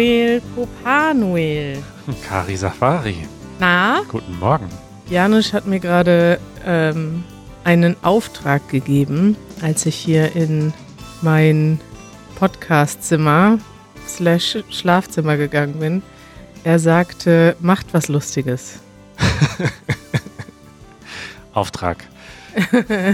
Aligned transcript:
Manuel 0.00 0.40
Popanuel. 0.54 1.82
Kari 2.26 2.56
Safari. 2.56 3.28
Na, 3.58 4.00
Guten 4.08 4.38
Morgen. 4.38 4.66
Janusz 5.10 5.52
hat 5.52 5.66
mir 5.66 5.78
gerade 5.78 6.40
ähm, 6.64 7.22
einen 7.64 8.02
Auftrag 8.02 8.66
gegeben, 8.70 9.36
als 9.60 9.84
ich 9.84 9.94
hier 9.94 10.34
in 10.34 10.72
mein 11.20 11.78
Podcastzimmer 12.36 13.58
slash 14.08 14.64
Schlafzimmer 14.70 15.36
gegangen 15.36 15.78
bin. 15.78 16.02
Er 16.64 16.78
sagte, 16.78 17.54
macht 17.60 17.92
was 17.92 18.08
Lustiges. 18.08 18.78
Auftrag. 21.52 22.06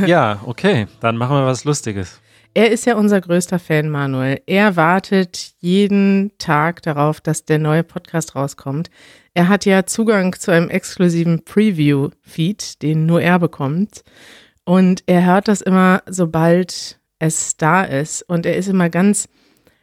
ja, 0.06 0.38
okay. 0.46 0.86
Dann 1.00 1.16
machen 1.16 1.36
wir 1.36 1.46
was 1.46 1.64
Lustiges. 1.64 2.20
Er 2.56 2.70
ist 2.70 2.86
ja 2.86 2.96
unser 2.96 3.20
größter 3.20 3.58
Fan, 3.58 3.90
Manuel. 3.90 4.40
Er 4.46 4.76
wartet 4.76 5.52
jeden 5.58 6.32
Tag 6.38 6.80
darauf, 6.80 7.20
dass 7.20 7.44
der 7.44 7.58
neue 7.58 7.84
Podcast 7.84 8.34
rauskommt. 8.34 8.88
Er 9.34 9.48
hat 9.48 9.66
ja 9.66 9.84
Zugang 9.84 10.32
zu 10.32 10.52
einem 10.52 10.70
exklusiven 10.70 11.44
Preview-Feed, 11.44 12.80
den 12.80 13.04
nur 13.04 13.20
er 13.20 13.38
bekommt. 13.38 14.04
Und 14.64 15.02
er 15.04 15.26
hört 15.26 15.48
das 15.48 15.60
immer, 15.60 16.02
sobald 16.06 16.98
es 17.18 17.58
da 17.58 17.82
ist. 17.82 18.22
Und 18.22 18.46
er 18.46 18.56
ist 18.56 18.68
immer 18.68 18.88
ganz, 18.88 19.28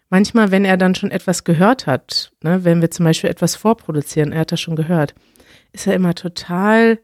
manchmal, 0.10 0.50
wenn 0.50 0.66
er 0.66 0.78
dann 0.78 0.96
schon 0.96 1.12
etwas 1.12 1.44
gehört 1.44 1.86
hat, 1.86 2.32
ne, 2.42 2.64
wenn 2.64 2.82
wir 2.82 2.90
zum 2.90 3.06
Beispiel 3.06 3.30
etwas 3.30 3.56
vorproduzieren, 3.56 4.32
er 4.32 4.40
hat 4.40 4.52
das 4.52 4.62
schon 4.62 4.76
gehört, 4.76 5.14
ist 5.74 5.86
er 5.86 5.94
immer 5.94 6.16
total 6.16 6.98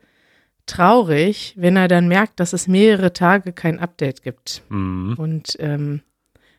traurig, 0.70 1.53
wenn 1.58 1.75
er 1.75 1.88
dann 1.88 2.08
merkt, 2.08 2.39
dass 2.39 2.53
es 2.53 2.67
mehrere 2.67 3.14
Tage 3.14 3.53
kein 3.53 3.80
Update 3.80 4.23
gibt. 4.23 4.64
Mhm. 4.70 5.16
Und 5.17 5.58
ähm, 5.59 6.02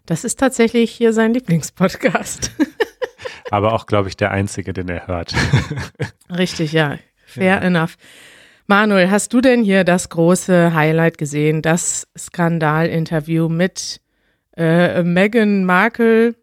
das 0.06 0.24
ist 0.24 0.38
tatsächlich 0.38 0.90
hier 0.90 1.12
sein 1.12 1.34
Lieblingspodcast. 1.34 2.52
Aber 3.50 3.72
auch, 3.72 3.86
glaube 3.86 4.08
ich, 4.08 4.16
der 4.16 4.30
einzige, 4.30 4.72
den 4.72 4.88
er 4.88 5.06
hört. 5.06 5.34
Richtig, 6.36 6.72
ja. 6.72 6.98
Fair 7.26 7.62
enough. 7.62 7.96
Manuel, 8.66 9.10
hast 9.10 9.32
du 9.32 9.40
denn 9.40 9.62
hier 9.62 9.84
das 9.84 10.08
große 10.08 10.74
Highlight 10.74 11.18
gesehen, 11.18 11.62
das 11.62 12.06
Skandalinterview 12.16 13.48
mit 13.48 14.00
äh, 14.56 15.02
Meghan 15.02 15.64
Markle 15.64 16.34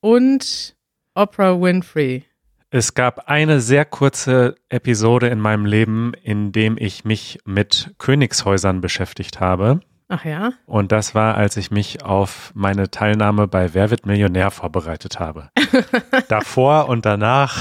und 0.00 0.76
Oprah 1.14 1.60
Winfrey? 1.60 2.24
Es 2.70 2.92
gab 2.92 3.30
eine 3.30 3.62
sehr 3.62 3.86
kurze 3.86 4.54
Episode 4.68 5.28
in 5.28 5.40
meinem 5.40 5.64
Leben, 5.64 6.12
in 6.22 6.52
dem 6.52 6.76
ich 6.78 7.02
mich 7.02 7.38
mit 7.46 7.94
Königshäusern 7.96 8.82
beschäftigt 8.82 9.40
habe. 9.40 9.80
Ach 10.10 10.24
ja? 10.26 10.52
Und 10.66 10.92
das 10.92 11.14
war, 11.14 11.34
als 11.36 11.56
ich 11.56 11.70
mich 11.70 12.02
auf 12.02 12.52
meine 12.54 12.90
Teilnahme 12.90 13.48
bei 13.48 13.72
Wer 13.72 13.90
wird 13.90 14.04
Millionär 14.04 14.50
vorbereitet 14.50 15.18
habe. 15.18 15.50
Davor 16.28 16.90
und 16.90 17.06
danach 17.06 17.58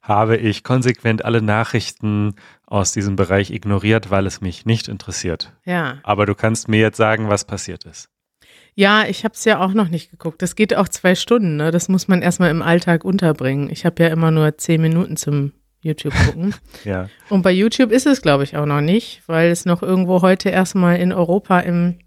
habe 0.00 0.38
ich 0.38 0.64
konsequent 0.64 1.22
alle 1.22 1.42
Nachrichten 1.42 2.34
aus 2.66 2.92
diesem 2.92 3.14
Bereich 3.16 3.50
ignoriert, 3.50 4.10
weil 4.10 4.26
es 4.26 4.40
mich 4.40 4.64
nicht 4.64 4.88
interessiert. 4.88 5.52
Ja. 5.64 5.98
Aber 6.02 6.24
du 6.24 6.34
kannst 6.34 6.68
mir 6.68 6.80
jetzt 6.80 6.96
sagen, 6.96 7.28
was 7.28 7.44
passiert 7.44 7.84
ist. 7.84 8.08
Ja, 8.78 9.06
ich 9.08 9.24
habe 9.24 9.34
es 9.34 9.44
ja 9.46 9.58
auch 9.64 9.72
noch 9.72 9.88
nicht 9.88 10.10
geguckt. 10.10 10.42
Das 10.42 10.54
geht 10.54 10.76
auch 10.76 10.88
zwei 10.88 11.14
Stunden, 11.14 11.56
ne? 11.56 11.70
Das 11.70 11.88
muss 11.88 12.08
man 12.08 12.20
erstmal 12.20 12.50
im 12.50 12.60
Alltag 12.60 13.04
unterbringen. 13.04 13.70
Ich 13.70 13.86
habe 13.86 14.02
ja 14.02 14.10
immer 14.10 14.30
nur 14.30 14.58
zehn 14.58 14.82
Minuten 14.82 15.16
zum 15.16 15.52
YouTube 15.80 16.14
gucken. 16.26 16.54
Ja. 16.84 17.08
Und 17.30 17.42
bei 17.42 17.52
YouTube 17.52 17.90
ist 17.90 18.06
es, 18.06 18.20
glaube 18.20 18.44
ich, 18.44 18.56
auch 18.56 18.66
noch 18.66 18.82
nicht, 18.82 19.22
weil 19.26 19.50
es 19.50 19.64
noch 19.64 19.82
irgendwo 19.82 20.20
heute 20.20 20.50
erstmal 20.50 20.98
in 20.98 21.12
Europa 21.12 21.60
im 21.60 21.98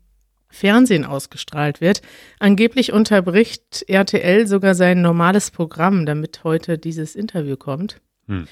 Fernsehen 0.47 1.05
ausgestrahlt 1.05 1.81
wird. 1.81 2.01
Angeblich 2.39 2.93
unterbricht 2.93 3.85
RTL 3.87 4.47
sogar 4.47 4.75
sein 4.75 5.01
normales 5.01 5.51
Programm, 5.51 6.05
damit 6.05 6.43
heute 6.43 6.77
dieses 6.77 7.15
Interview 7.15 7.57
kommt. 7.57 7.99
Hm. 8.27 8.47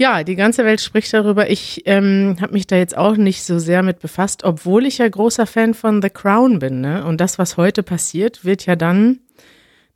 Ja, 0.00 0.22
die 0.22 0.36
ganze 0.36 0.64
Welt 0.64 0.80
spricht 0.80 1.12
darüber. 1.12 1.50
Ich 1.50 1.82
ähm, 1.86 2.36
habe 2.40 2.52
mich 2.52 2.68
da 2.68 2.76
jetzt 2.76 2.96
auch 2.96 3.16
nicht 3.16 3.42
so 3.42 3.58
sehr 3.58 3.82
mit 3.82 3.98
befasst, 3.98 4.44
obwohl 4.44 4.86
ich 4.86 4.98
ja 4.98 5.08
großer 5.08 5.44
Fan 5.44 5.74
von 5.74 6.00
The 6.00 6.08
Crown 6.08 6.60
bin. 6.60 6.80
Ne? 6.80 7.04
Und 7.04 7.20
das, 7.20 7.36
was 7.36 7.56
heute 7.56 7.82
passiert, 7.82 8.44
wird 8.44 8.64
ja 8.64 8.76
dann 8.76 9.18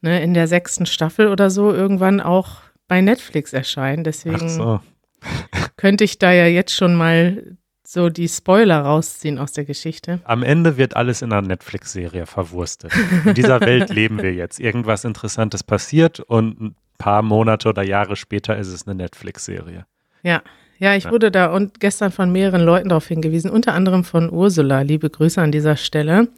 ne, 0.01 0.21
in 0.21 0.35
der 0.35 0.49
sechsten 0.49 0.87
Staffel 0.87 1.29
oder 1.29 1.51
so 1.51 1.73
irgendwann 1.73 2.21
auch 2.21 2.63
bei 2.89 3.01
Netflix 3.01 3.53
erscheinen. 3.53 4.03
Deswegen 4.03 4.49
so. 4.49 4.81
könnte 5.77 6.03
ich 6.03 6.19
da 6.19 6.33
ja 6.33 6.47
jetzt 6.47 6.75
schon 6.75 6.97
mal 6.97 7.57
so 7.87 8.09
die 8.09 8.29
Spoiler 8.29 8.81
rausziehen 8.81 9.39
aus 9.39 9.53
der 9.53 9.65
Geschichte. 9.65 10.21
Am 10.25 10.43
Ende 10.43 10.79
wird 10.79 10.97
alles 10.97 11.23
in 11.23 11.33
einer 11.33 11.47
Netflix-Serie 11.47 12.27
verwurstet. 12.27 12.93
In 13.25 13.35
dieser 13.35 13.61
Welt 13.61 13.91
leben 13.95 14.21
wir 14.21 14.35
jetzt. 14.35 14.59
Irgendwas 14.59 15.05
Interessantes 15.05 15.63
passiert 15.63 16.19
und 16.19 16.61
ein 16.61 16.77
paar 16.99 17.23
Monate 17.23 17.69
oder 17.69 17.85
Jahre 17.85 18.17
später 18.17 18.57
ist 18.57 18.69
es 18.69 18.89
eine 18.89 18.97
Netflix-Serie. 18.97 19.87
Ja. 20.23 20.43
Ja, 20.79 20.97
ich 20.97 21.09
wurde 21.09 21.31
da 21.31 21.55
und 21.55 21.79
gestern 21.79 22.11
von 22.11 22.33
mehreren 22.33 22.63
Leuten 22.63 22.89
darauf 22.89 23.07
hingewiesen, 23.07 23.51
unter 23.53 23.73
anderem 23.73 24.03
von 24.03 24.33
Ursula. 24.33 24.81
Liebe 24.81 25.09
Grüße 25.11 25.41
an 25.41 25.53
dieser 25.53 25.77
Stelle, 25.77 26.29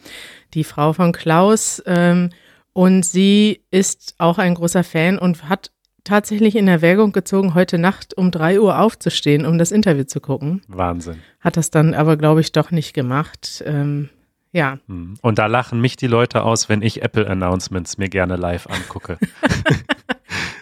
die 0.53 0.65
Frau 0.65 0.93
von 0.93 1.13
Klaus. 1.13 1.83
Ähm, 1.87 2.29
und 2.75 3.07
sie 3.07 3.63
ist 3.71 4.15
auch 4.19 4.37
ein 4.37 4.55
großer 4.55 4.85
Fan 4.85 5.19
und 5.19 5.49
hat 5.49 5.71
tatsächlich 6.05 6.57
in 6.57 6.69
Erwägung 6.69 7.13
gezogen, 7.13 7.55
heute 7.55 7.79
Nacht 7.79 8.19
um 8.19 8.31
drei 8.31 8.61
Uhr 8.61 8.79
aufzustehen, 8.81 9.47
um 9.47 9.57
das 9.57 9.73
Interview 9.73 10.05
zu 10.05 10.21
gucken. 10.21 10.61
Wahnsinn. 10.69 11.23
Hat 11.41 11.57
das 11.57 11.71
dann 11.71 11.95
aber, 11.95 12.19
glaube 12.19 12.43
ich, 12.43 12.53
doch 12.53 12.71
nicht 12.71 12.93
gemacht. 12.93 13.65
Ähm, 13.67 14.11
ja, 14.53 14.79
Hm. 14.89 15.15
Und 15.23 15.39
da 15.39 15.47
lachen 15.47 15.81
mich 15.81 15.97
die 15.97 16.07
Leute 16.07 16.43
aus, 16.43 16.69
wenn 16.69 16.83
ich 16.83 17.03
Apple-Announcements 17.03 17.97
mir 17.97 18.11
gerne 18.11 18.37
live 18.37 18.67
angucke. 18.67 19.17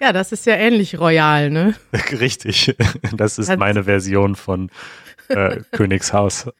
ja, 0.03 0.13
das 0.13 0.33
ist 0.33 0.47
ja 0.47 0.57
ähnlich 0.57 0.99
royal, 0.99 1.49
ne? 1.49 1.75
Richtig. 2.11 2.75
Das 3.17 3.39
ist 3.39 3.57
meine 3.57 3.85
Version 3.85 4.35
von 4.35 4.69
äh, 5.29 5.61
Königshaus. 5.73 6.47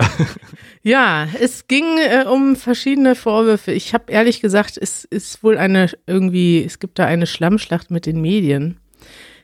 Ja, 0.85 1.29
es 1.41 1.69
ging 1.69 1.85
äh, 1.99 2.25
um 2.25 2.57
verschiedene 2.57 3.15
Vorwürfe. 3.15 3.71
Ich 3.71 3.95
habe 3.95 4.11
ehrlich 4.11 4.41
gesagt, 4.41 4.77
es 4.77 5.05
ist 5.05 5.45
wohl 5.45 5.57
eine 5.57 5.89
irgendwie, 6.09 6.65
es 6.65 6.81
gibt 6.81 6.99
da 6.99 7.07
eine 7.07 7.29
Schlammschlacht 7.29 7.93
mit 7.93 8.05
den 8.05 8.21
Medien. 8.21 8.81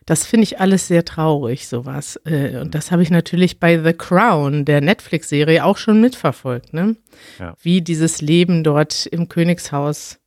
Das 0.04 0.26
finde 0.26 0.42
ich 0.42 0.58
alles 0.58 0.88
sehr 0.88 1.04
traurig, 1.04 1.68
sowas. 1.68 2.20
Äh, 2.24 2.58
und 2.58 2.74
das 2.74 2.90
habe 2.90 3.04
ich 3.04 3.10
natürlich 3.10 3.60
bei 3.60 3.80
The 3.80 3.92
Crown, 3.92 4.64
der 4.64 4.80
Netflix-Serie, 4.80 5.64
auch 5.64 5.76
schon 5.76 6.00
mitverfolgt, 6.00 6.72
ne? 6.72 6.96
Ja. 7.38 7.54
Wie 7.62 7.82
dieses 7.82 8.20
Leben 8.20 8.64
dort 8.64 9.06
im 9.06 9.28
Königshaus 9.28 10.17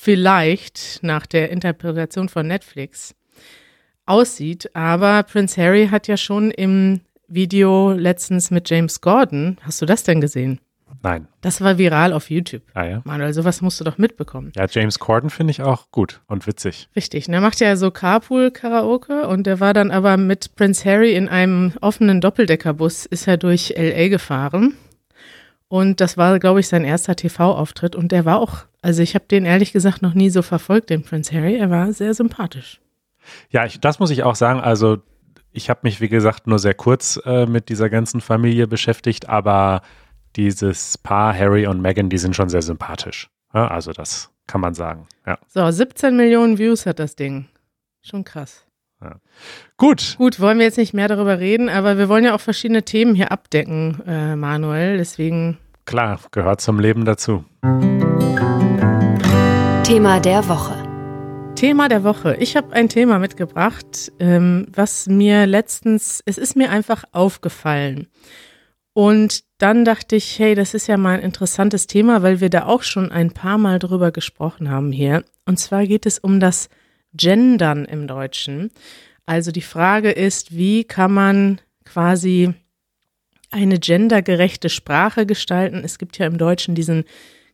vielleicht 0.00 1.00
nach 1.02 1.26
der 1.26 1.50
Interpretation 1.50 2.28
von 2.28 2.46
Netflix 2.46 3.16
aussieht. 4.06 4.70
Aber 4.76 5.24
Prince 5.24 5.60
Harry 5.60 5.88
hat 5.88 6.06
ja 6.06 6.16
schon 6.16 6.52
im 6.52 7.00
Video 7.26 7.90
letztens 7.92 8.52
mit 8.52 8.70
James 8.70 9.00
Gordon, 9.00 9.58
hast 9.62 9.82
du 9.82 9.86
das 9.86 10.04
denn 10.04 10.20
gesehen? 10.20 10.60
Nein. 11.02 11.26
Das 11.40 11.60
war 11.60 11.78
viral 11.78 12.12
auf 12.12 12.30
YouTube. 12.30 12.62
Ah 12.74 12.84
ja. 12.84 13.02
Manuel, 13.04 13.34
sowas 13.34 13.60
musst 13.60 13.80
du 13.80 13.84
doch 13.84 13.98
mitbekommen. 13.98 14.52
Ja, 14.54 14.66
James 14.70 15.00
Corden 15.00 15.30
finde 15.30 15.50
ich 15.50 15.62
auch 15.62 15.90
gut 15.90 16.20
und 16.28 16.46
witzig. 16.46 16.88
Richtig. 16.94 17.26
Und 17.26 17.34
er 17.34 17.40
macht 17.40 17.58
ja 17.58 17.74
so 17.74 17.90
Carpool-Karaoke 17.90 19.26
und 19.26 19.48
der 19.48 19.58
war 19.58 19.74
dann 19.74 19.90
aber 19.90 20.16
mit 20.16 20.54
Prince 20.54 20.88
Harry 20.88 21.14
in 21.14 21.28
einem 21.28 21.72
offenen 21.80 22.20
Doppeldeckerbus, 22.20 23.04
ist 23.04 23.26
er 23.26 23.36
durch 23.36 23.72
L.A. 23.76 24.08
gefahren. 24.08 24.74
Und 25.68 26.00
das 26.00 26.16
war, 26.16 26.38
glaube 26.38 26.60
ich, 26.60 26.68
sein 26.68 26.84
erster 26.84 27.14
TV-Auftritt. 27.14 27.94
Und 27.94 28.10
der 28.10 28.24
war 28.24 28.40
auch, 28.40 28.64
also 28.80 29.02
ich 29.02 29.14
habe 29.14 29.26
den 29.26 29.44
ehrlich 29.44 29.72
gesagt 29.72 30.02
noch 30.02 30.14
nie 30.14 30.30
so 30.30 30.42
verfolgt, 30.42 30.90
den 30.90 31.02
Prince 31.02 31.34
Harry. 31.34 31.56
Er 31.56 31.70
war 31.70 31.92
sehr 31.92 32.14
sympathisch. 32.14 32.80
Ja, 33.50 33.66
ich, 33.66 33.78
das 33.78 33.98
muss 33.98 34.10
ich 34.10 34.22
auch 34.22 34.34
sagen. 34.34 34.60
Also 34.60 34.98
ich 35.52 35.68
habe 35.68 35.80
mich, 35.82 36.00
wie 36.00 36.08
gesagt, 36.08 36.46
nur 36.46 36.58
sehr 36.58 36.74
kurz 36.74 37.20
äh, 37.24 37.46
mit 37.46 37.68
dieser 37.68 37.90
ganzen 37.90 38.20
Familie 38.20 38.66
beschäftigt, 38.66 39.28
aber 39.28 39.82
dieses 40.36 40.96
Paar 40.96 41.36
Harry 41.36 41.66
und 41.66 41.82
Meghan, 41.82 42.08
die 42.08 42.18
sind 42.18 42.34
schon 42.34 42.48
sehr 42.48 42.62
sympathisch. 42.62 43.28
Ja, 43.52 43.68
also 43.68 43.92
das 43.92 44.30
kann 44.46 44.60
man 44.60 44.74
sagen. 44.74 45.06
Ja. 45.26 45.38
So, 45.48 45.70
17 45.70 46.16
Millionen 46.16 46.58
Views 46.58 46.86
hat 46.86 46.98
das 46.98 47.16
Ding. 47.16 47.46
Schon 48.00 48.24
krass. 48.24 48.64
Gut. 49.76 50.16
Gut, 50.18 50.40
wollen 50.40 50.58
wir 50.58 50.64
jetzt 50.64 50.78
nicht 50.78 50.92
mehr 50.92 51.06
darüber 51.06 51.38
reden, 51.38 51.68
aber 51.68 51.98
wir 51.98 52.08
wollen 52.08 52.24
ja 52.24 52.34
auch 52.34 52.40
verschiedene 52.40 52.82
Themen 52.82 53.14
hier 53.14 53.30
abdecken, 53.30 54.02
äh, 54.06 54.34
Manuel. 54.34 54.98
Deswegen 54.98 55.58
Klar, 55.88 56.20
gehört 56.32 56.60
zum 56.60 56.80
Leben 56.80 57.06
dazu. 57.06 57.46
Thema 59.84 60.20
der 60.20 60.46
Woche. 60.46 61.54
Thema 61.54 61.88
der 61.88 62.04
Woche. 62.04 62.36
Ich 62.40 62.58
habe 62.58 62.74
ein 62.74 62.90
Thema 62.90 63.18
mitgebracht, 63.18 64.12
ähm, 64.20 64.66
was 64.70 65.06
mir 65.06 65.46
letztens, 65.46 66.22
es 66.26 66.36
ist 66.36 66.56
mir 66.56 66.70
einfach 66.70 67.04
aufgefallen. 67.12 68.08
Und 68.92 69.44
dann 69.56 69.86
dachte 69.86 70.16
ich, 70.16 70.38
hey, 70.38 70.54
das 70.54 70.74
ist 70.74 70.88
ja 70.88 70.98
mal 70.98 71.14
ein 71.14 71.22
interessantes 71.22 71.86
Thema, 71.86 72.22
weil 72.22 72.42
wir 72.42 72.50
da 72.50 72.66
auch 72.66 72.82
schon 72.82 73.10
ein 73.10 73.32
paar 73.32 73.56
Mal 73.56 73.78
drüber 73.78 74.12
gesprochen 74.12 74.70
haben 74.70 74.92
hier. 74.92 75.24
Und 75.46 75.58
zwar 75.58 75.86
geht 75.86 76.04
es 76.04 76.18
um 76.18 76.38
das 76.38 76.68
Gendern 77.14 77.86
im 77.86 78.06
Deutschen. 78.06 78.72
Also 79.24 79.52
die 79.52 79.62
Frage 79.62 80.10
ist, 80.10 80.54
wie 80.54 80.84
kann 80.84 81.14
man 81.14 81.62
quasi 81.86 82.52
eine 83.50 83.78
gendergerechte 83.78 84.68
Sprache 84.68 85.26
gestalten? 85.26 85.82
Es 85.84 85.98
gibt 85.98 86.18
ja 86.18 86.26
im 86.26 86.38
Deutschen 86.38 86.74
diesen 86.74 87.04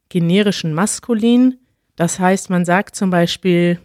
generischen 0.08 0.75
Maskulin. 0.75 1.58
Das 1.96 2.19
heißt, 2.19 2.50
man 2.50 2.64
sagt 2.64 2.96
zum 2.96 3.11
Beispiel 3.11 3.79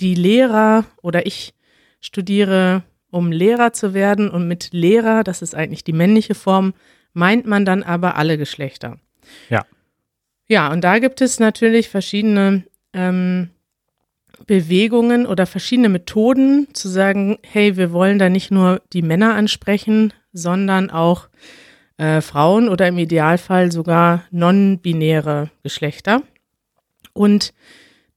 die 0.00 0.14
Lehrer 0.14 0.84
oder 1.02 1.26
ich 1.26 1.54
studiere, 2.00 2.82
um 3.10 3.32
Lehrer 3.32 3.72
zu 3.72 3.94
werden 3.94 4.28
und 4.28 4.48
mit 4.48 4.70
Lehrer, 4.72 5.24
das 5.24 5.42
ist 5.42 5.54
eigentlich 5.54 5.84
die 5.84 5.92
männliche 5.92 6.34
Form, 6.34 6.74
meint 7.12 7.46
man 7.46 7.64
dann 7.64 7.82
aber 7.82 8.16
alle 8.16 8.38
Geschlechter. 8.38 8.98
Ja. 9.48 9.64
Ja, 10.46 10.70
und 10.70 10.82
da 10.82 10.98
gibt 10.98 11.20
es 11.20 11.40
natürlich 11.40 11.88
verschiedene 11.88 12.64
ähm, 12.92 13.50
Bewegungen 14.46 15.26
oder 15.26 15.46
verschiedene 15.46 15.88
Methoden 15.88 16.68
zu 16.72 16.88
sagen, 16.88 17.38
hey, 17.42 17.76
wir 17.76 17.92
wollen 17.92 18.18
da 18.18 18.28
nicht 18.28 18.50
nur 18.50 18.82
die 18.92 19.02
Männer 19.02 19.34
ansprechen, 19.34 20.12
sondern 20.32 20.90
auch 20.90 21.28
äh, 21.96 22.20
Frauen 22.20 22.68
oder 22.68 22.88
im 22.88 22.98
Idealfall 22.98 23.72
sogar 23.72 24.24
non-binäre 24.30 25.50
Geschlechter. 25.62 26.22
Und 27.12 27.52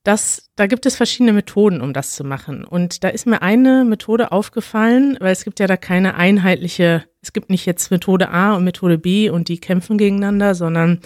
das, 0.03 0.49
da 0.55 0.67
gibt 0.67 0.85
es 0.85 0.95
verschiedene 0.95 1.33
Methoden, 1.33 1.81
um 1.81 1.91
das 1.91 2.13
zu 2.13 2.23
machen. 2.23 2.63
Und 2.63 3.03
da 3.03 3.09
ist 3.09 3.27
mir 3.27 3.41
eine 3.41 3.83
Methode 3.83 4.31
aufgefallen, 4.31 5.17
weil 5.19 5.33
es 5.33 5.43
gibt 5.43 5.59
ja 5.59 5.67
da 5.67 5.75
keine 5.75 6.15
einheitliche, 6.15 7.03
es 7.21 7.33
gibt 7.33 7.49
nicht 7.49 7.65
jetzt 7.65 7.91
Methode 7.91 8.29
A 8.29 8.55
und 8.55 8.63
Methode 8.63 8.97
B 8.97 9.29
und 9.29 9.49
die 9.49 9.59
kämpfen 9.59 9.97
gegeneinander, 9.97 10.55
sondern 10.55 11.01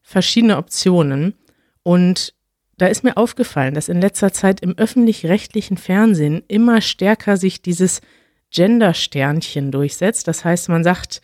verschiedene 0.00 0.58
Optionen. 0.58 1.34
Und 1.82 2.34
da 2.80 2.86
ist 2.86 3.04
mir 3.04 3.18
aufgefallen, 3.18 3.74
dass 3.74 3.90
in 3.90 4.00
letzter 4.00 4.32
Zeit 4.32 4.60
im 4.60 4.76
öffentlich-rechtlichen 4.78 5.76
Fernsehen 5.76 6.42
immer 6.48 6.80
stärker 6.80 7.36
sich 7.36 7.60
dieses 7.60 8.00
Gender-Sternchen 8.50 9.70
durchsetzt. 9.70 10.26
Das 10.26 10.46
heißt, 10.46 10.70
man 10.70 10.82
sagt 10.82 11.20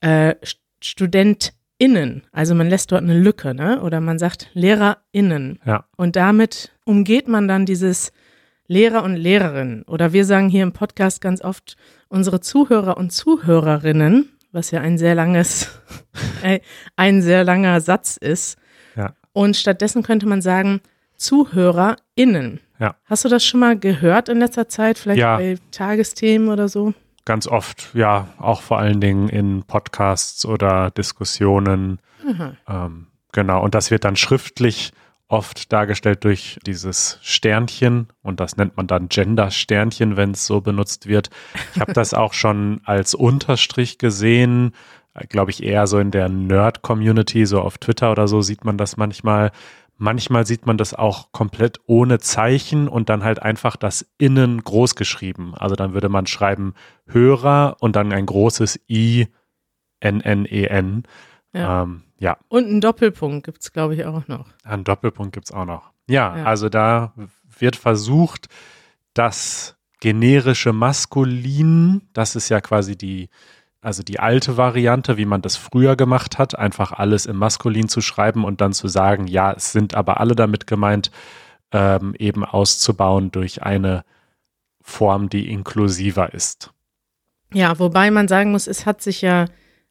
äh, 0.00 0.36
StudentInnen, 0.80 2.22
also 2.30 2.54
man 2.54 2.68
lässt 2.68 2.92
dort 2.92 3.02
eine 3.02 3.18
Lücke, 3.18 3.54
ne? 3.54 3.82
Oder 3.82 4.00
man 4.00 4.20
sagt 4.20 4.50
LehrerInnen. 4.54 5.58
Ja. 5.66 5.86
Und 5.96 6.14
damit 6.14 6.72
umgeht 6.84 7.26
man 7.26 7.48
dann 7.48 7.66
dieses 7.66 8.12
Lehrer 8.68 9.02
und 9.02 9.16
Lehrerinnen. 9.16 9.82
Oder 9.82 10.12
wir 10.12 10.24
sagen 10.24 10.48
hier 10.48 10.62
im 10.62 10.72
Podcast 10.72 11.20
ganz 11.20 11.42
oft 11.42 11.76
unsere 12.08 12.40
Zuhörer 12.40 12.96
und 12.96 13.10
Zuhörerinnen, 13.10 14.28
was 14.52 14.70
ja 14.70 14.80
ein 14.80 14.96
sehr 14.96 15.16
langes, 15.16 15.80
ein 16.96 17.20
sehr 17.20 17.42
langer 17.42 17.80
Satz 17.80 18.16
ist. 18.16 18.58
Und 19.32 19.56
stattdessen 19.56 20.02
könnte 20.02 20.26
man 20.26 20.42
sagen 20.42 20.80
ZuhörerInnen. 21.16 22.60
Ja. 22.78 22.94
Hast 23.04 23.24
du 23.24 23.28
das 23.28 23.44
schon 23.44 23.60
mal 23.60 23.78
gehört 23.78 24.28
in 24.28 24.38
letzter 24.38 24.68
Zeit? 24.68 24.98
Vielleicht 24.98 25.20
Ja. 25.20 25.36
bei 25.36 25.58
Tagesthemen 25.70 26.48
oder 26.48 26.68
so? 26.68 26.94
Ganz 27.24 27.46
oft, 27.46 27.90
ja, 27.94 28.28
auch 28.38 28.62
vor 28.62 28.78
allen 28.78 29.00
Dingen 29.00 29.28
in 29.28 29.62
Podcasts 29.64 30.46
oder 30.46 30.90
Diskussionen. 30.90 31.98
Aha. 32.26 32.54
Ähm, 32.86 33.08
genau, 33.32 33.62
und 33.62 33.74
das 33.74 33.90
wird 33.90 34.04
dann 34.04 34.16
schriftlich 34.16 34.92
oft 35.30 35.70
dargestellt 35.70 36.24
durch 36.24 36.58
dieses 36.64 37.18
Sternchen 37.20 38.08
und 38.22 38.40
das 38.40 38.56
nennt 38.56 38.78
man 38.78 38.86
dann 38.86 39.10
Gender-Sternchen, 39.10 40.16
wenn 40.16 40.30
es 40.30 40.46
so 40.46 40.62
benutzt 40.62 41.06
wird. 41.06 41.28
Ich 41.74 41.80
habe 41.80 41.92
das 41.92 42.14
auch 42.14 42.32
schon 42.32 42.80
als 42.84 43.14
Unterstrich 43.14 43.98
gesehen, 43.98 44.72
glaube 45.28 45.50
ich 45.50 45.62
eher 45.62 45.86
so 45.86 45.98
in 45.98 46.10
der 46.10 46.28
Nerd-Community, 46.28 47.46
so 47.46 47.60
auf 47.60 47.78
Twitter 47.78 48.10
oder 48.12 48.28
so 48.28 48.42
sieht 48.42 48.64
man 48.64 48.78
das 48.78 48.96
manchmal. 48.96 49.50
Manchmal 50.00 50.46
sieht 50.46 50.64
man 50.64 50.78
das 50.78 50.94
auch 50.94 51.32
komplett 51.32 51.80
ohne 51.86 52.20
Zeichen 52.20 52.86
und 52.86 53.08
dann 53.08 53.24
halt 53.24 53.42
einfach 53.42 53.74
das 53.76 54.06
Innen 54.16 54.62
groß 54.62 54.94
geschrieben. 54.94 55.54
Also 55.56 55.74
dann 55.74 55.92
würde 55.92 56.08
man 56.08 56.26
schreiben 56.26 56.74
Hörer 57.06 57.76
und 57.80 57.96
dann 57.96 58.12
ein 58.12 58.24
großes 58.26 58.78
I, 58.88 59.26
N, 59.98 60.20
N, 60.20 60.44
E, 60.46 60.66
N. 60.66 61.02
Ja. 61.52 61.82
Ähm, 61.82 62.02
ja, 62.20 62.36
Und 62.48 62.66
einen 62.66 62.80
Doppelpunkt 62.80 63.44
gibt 63.44 63.60
es, 63.60 63.72
glaube 63.72 63.94
ich, 63.96 64.04
auch 64.04 64.28
noch. 64.28 64.46
einen 64.62 64.84
Doppelpunkt 64.84 65.32
gibt's 65.32 65.50
auch 65.50 65.64
noch. 65.64 65.90
Ja, 66.08 66.36
Ja. 66.36 66.44
also 66.44 66.68
da 66.68 67.12
wird 67.58 67.74
versucht, 67.74 68.48
das 69.14 69.76
generische 70.00 70.72
Maskulin, 70.72 72.02
das 72.12 72.36
ist 72.36 72.48
ja 72.50 72.60
quasi 72.60 72.96
die, 72.96 73.28
also 73.80 74.02
die 74.02 74.18
alte 74.18 74.56
Variante, 74.56 75.16
wie 75.16 75.24
man 75.24 75.42
das 75.42 75.56
früher 75.56 75.96
gemacht 75.96 76.38
hat, 76.38 76.58
einfach 76.58 76.92
alles 76.92 77.26
im 77.26 77.36
Maskulin 77.36 77.88
zu 77.88 78.00
schreiben 78.00 78.44
und 78.44 78.60
dann 78.60 78.72
zu 78.72 78.88
sagen, 78.88 79.26
ja, 79.26 79.52
es 79.52 79.72
sind 79.72 79.94
aber 79.94 80.20
alle 80.20 80.34
damit 80.34 80.66
gemeint, 80.66 81.10
ähm, 81.72 82.14
eben 82.18 82.44
auszubauen 82.44 83.30
durch 83.30 83.62
eine 83.62 84.04
Form, 84.80 85.28
die 85.28 85.50
inklusiver 85.50 86.32
ist. 86.32 86.72
Ja, 87.52 87.78
wobei 87.78 88.10
man 88.10 88.28
sagen 88.28 88.50
muss, 88.50 88.66
es 88.66 88.84
hat 88.84 89.00
sich 89.00 89.22
ja, 89.22 89.46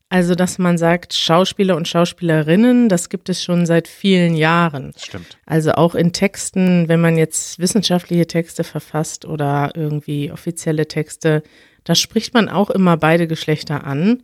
also 0.10 0.36
dass 0.36 0.58
man 0.58 0.78
sagt, 0.78 1.14
Schauspieler 1.14 1.76
und 1.76 1.88
Schauspielerinnen, 1.88 2.90
das 2.90 3.10
gibt 3.10 3.30
es 3.30 3.44
schon 3.44 3.66
seit 3.66 3.88
vielen 3.88 4.36
Jahren. 4.36 4.94
Stimmt. 4.98 5.38
Also 5.46 5.74
auch 5.74 5.96
in 5.96 6.14
Texten, 6.14 6.88
wenn 6.88 7.02
man 7.02 7.18
jetzt 7.18 7.60
wissenschaftliche 7.60 8.28
Texte 8.28 8.64
verfasst 8.64 9.26
oder 9.26 9.72
irgendwie 9.76 10.32
offizielle 10.32 10.88
Texte, 10.88 11.44
da 11.88 11.96
spricht 11.96 12.34
man 12.34 12.50
auch 12.50 12.70
immer 12.70 12.98
beide 12.98 13.28
Geschlechter 13.28 13.86
an. 13.86 14.24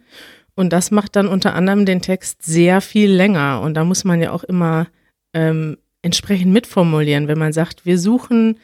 Und 0.53 0.73
das 0.73 0.91
macht 0.91 1.15
dann 1.15 1.29
unter 1.29 1.55
anderem 1.55 1.85
den 1.85 2.01
Text 2.01 2.43
sehr 2.43 2.81
viel 2.81 3.09
länger. 3.09 3.61
Und 3.61 3.75
da 3.75 3.85
muss 3.85 4.03
man 4.03 4.21
ja 4.21 4.31
auch 4.31 4.43
immer 4.43 4.87
ähm, 5.33 5.77
entsprechend 6.01 6.51
mitformulieren, 6.51 7.29
wenn 7.29 7.39
man 7.39 7.53
sagt, 7.53 7.85
wir 7.85 7.97
suchen 7.97 8.59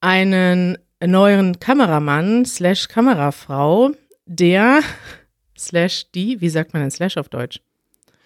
einen 0.00 0.78
neuen 1.04 1.60
Kameramann 1.60 2.46
slash 2.46 2.88
Kamerafrau, 2.88 3.90
der 4.24 4.80
slash 5.58 6.10
die, 6.12 6.40
wie 6.40 6.48
sagt 6.48 6.72
man 6.72 6.80
denn 6.80 6.90
slash 6.90 7.18
auf 7.18 7.28
Deutsch? 7.28 7.60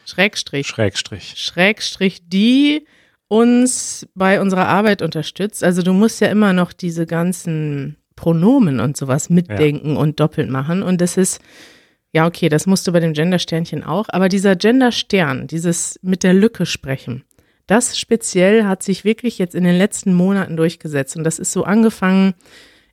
Schrägstrich. 0.05 0.69
Schrägstrich. 0.69 1.35
Schrägstrich, 1.37 2.29
die 2.29 2.87
uns 3.27 4.07
bei 4.15 4.41
unserer 4.41 4.69
Arbeit 4.69 5.03
unterstützt. 5.03 5.65
Also 5.65 5.83
du 5.83 5.93
musst 5.93 6.21
ja 6.21 6.29
immer 6.29 6.53
noch 6.53 6.73
diese 6.73 7.07
ganzen 7.07 7.97
Pronomen 8.17 8.81
und 8.81 8.97
sowas 8.97 9.31
mitdenken 9.31 9.97
und 9.97 10.19
doppelt 10.19 10.51
machen. 10.51 10.83
Und 10.83 11.01
das 11.01 11.17
ist, 11.17 11.41
ja, 12.13 12.27
okay, 12.27 12.49
das 12.49 12.67
musst 12.67 12.87
du 12.87 12.93
bei 12.93 13.01
dem 13.01 13.13
Gendersternchen 13.13 13.85
auch. 13.85 14.09
Aber 14.09 14.29
dieser 14.29 14.57
Genderstern, 14.57 15.47
dieses 15.47 16.01
mit 16.03 16.23
der 16.23 16.35
Lücke 16.35 16.67
sprechen, 16.67 17.25
das 17.67 17.99
speziell 17.99 18.65
hat 18.65 18.83
sich 18.83 19.05
wirklich 19.05 19.39
jetzt 19.39 19.55
in 19.55 19.65
den 19.65 19.77
letzten 19.77 20.15
Monaten 20.15 20.57
durchgesetzt. 20.57 21.17
Und 21.17 21.25
das 21.25 21.39
ist 21.39 21.53
so 21.53 21.65
angefangen 21.65 22.35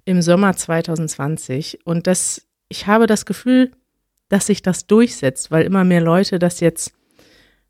im 0.06 0.22
Sommer 0.22 0.56
2020. 0.56 1.80
Und 1.86 2.08
das, 2.08 2.48
ich 2.70 2.88
habe 2.88 3.08
das 3.08 3.26
Gefühl, 3.26 3.72
dass 4.30 4.48
sich 4.48 4.62
das 4.62 4.88
durchsetzt, 4.88 5.52
weil 5.52 5.66
immer 5.66 5.84
mehr 5.84 6.02
Leute 6.02 6.40
das 6.40 6.60
jetzt 6.60 6.94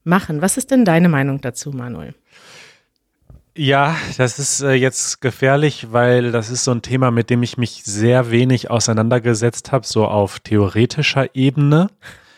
machen. 0.04 0.42
Was 0.42 0.58
ist 0.58 0.72
denn 0.72 0.86
deine 0.86 1.10
Meinung 1.10 1.42
dazu, 1.42 1.72
Manuel? 1.72 2.16
Ja, 3.56 3.96
das 4.18 4.40
ist 4.40 4.62
äh, 4.62 4.74
jetzt 4.74 5.22
gefährlich, 5.22 5.92
weil 5.92 6.32
das 6.32 6.50
ist 6.50 6.64
so 6.64 6.72
ein 6.72 6.82
Thema, 6.82 7.12
mit 7.12 7.30
dem 7.30 7.44
ich 7.44 7.58
mich 7.58 7.84
sehr 7.84 8.32
wenig 8.32 8.72
auseinandergesetzt 8.72 9.72
habe, 9.72 9.86
so 9.86 10.08
auf 10.08 10.40
theoretischer 10.40 11.36
Ebene. 11.36 11.90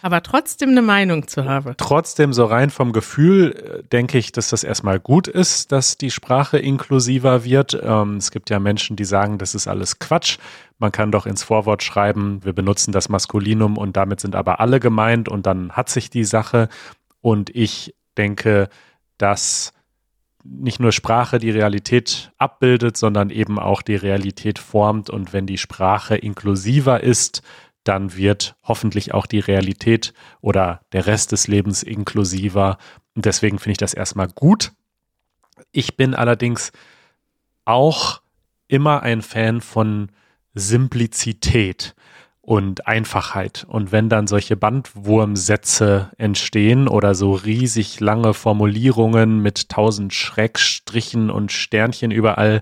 Aber 0.01 0.21
trotzdem 0.21 0.69
eine 0.69 0.81
Meinung 0.81 1.27
zu 1.27 1.45
haben. 1.45 1.73
Trotzdem, 1.77 2.33
so 2.33 2.45
rein 2.45 2.69
vom 2.69 2.91
Gefühl, 2.91 3.53
äh, 3.53 3.83
denke 3.87 4.17
ich, 4.17 4.33
dass 4.33 4.49
das 4.49 4.65
erstmal 4.65 4.99
gut 4.99 5.29
ist, 5.29 5.71
dass 5.71 5.97
die 5.97 6.11
Sprache 6.11 6.57
inklusiver 6.57 7.45
wird. 7.45 7.79
Ähm, 7.81 8.17
es 8.17 8.31
gibt 8.31 8.49
ja 8.49 8.59
Menschen, 8.59 8.97
die 8.97 9.05
sagen, 9.05 9.37
das 9.37 9.55
ist 9.55 9.67
alles 9.67 9.99
Quatsch. 9.99 10.37
Man 10.79 10.91
kann 10.91 11.13
doch 11.13 11.25
ins 11.25 11.43
Vorwort 11.43 11.81
schreiben, 11.81 12.43
wir 12.43 12.53
benutzen 12.53 12.91
das 12.91 13.07
Maskulinum 13.07 13.77
und 13.77 13.95
damit 13.95 14.19
sind 14.19 14.35
aber 14.35 14.59
alle 14.59 14.81
gemeint 14.81 15.29
und 15.29 15.45
dann 15.45 15.71
hat 15.71 15.87
sich 15.87 16.09
die 16.09 16.25
Sache. 16.25 16.67
Und 17.21 17.49
ich 17.55 17.95
denke, 18.17 18.67
dass 19.17 19.71
nicht 20.47 20.79
nur 20.79 20.91
Sprache 20.91 21.39
die 21.39 21.49
Realität 21.49 22.31
abbildet, 22.37 22.97
sondern 22.97 23.29
eben 23.29 23.59
auch 23.59 23.81
die 23.81 23.95
Realität 23.95 24.59
formt. 24.59 25.09
Und 25.09 25.33
wenn 25.33 25.47
die 25.47 25.57
Sprache 25.57 26.15
inklusiver 26.15 27.01
ist, 27.01 27.41
dann 27.83 28.15
wird 28.15 28.55
hoffentlich 28.63 29.13
auch 29.13 29.25
die 29.25 29.39
Realität 29.39 30.13
oder 30.41 30.81
der 30.91 31.07
Rest 31.07 31.31
des 31.31 31.47
Lebens 31.47 31.83
inklusiver. 31.83 32.77
Und 33.15 33.25
deswegen 33.25 33.59
finde 33.59 33.73
ich 33.73 33.77
das 33.77 33.93
erstmal 33.93 34.27
gut. 34.27 34.71
Ich 35.71 35.97
bin 35.97 36.13
allerdings 36.13 36.71
auch 37.63 38.21
immer 38.67 39.03
ein 39.03 39.21
Fan 39.21 39.61
von 39.61 40.11
Simplizität 40.53 41.95
und 42.45 42.85
Einfachheit. 42.85 43.65
Und 43.67 43.91
wenn 43.91 44.07
dann 44.07 44.27
solche 44.27 44.55
Bandwurmsätze 44.55 46.11
entstehen 46.17 46.87
oder 46.87 47.15
so 47.15 47.33
riesig 47.33 47.99
lange 47.99 48.35
Formulierungen 48.35 49.41
mit 49.41 49.69
tausend 49.69 50.13
Schrägstrichen 50.13 51.31
und 51.31 51.51
Sternchen 51.51 52.11
überall, 52.11 52.61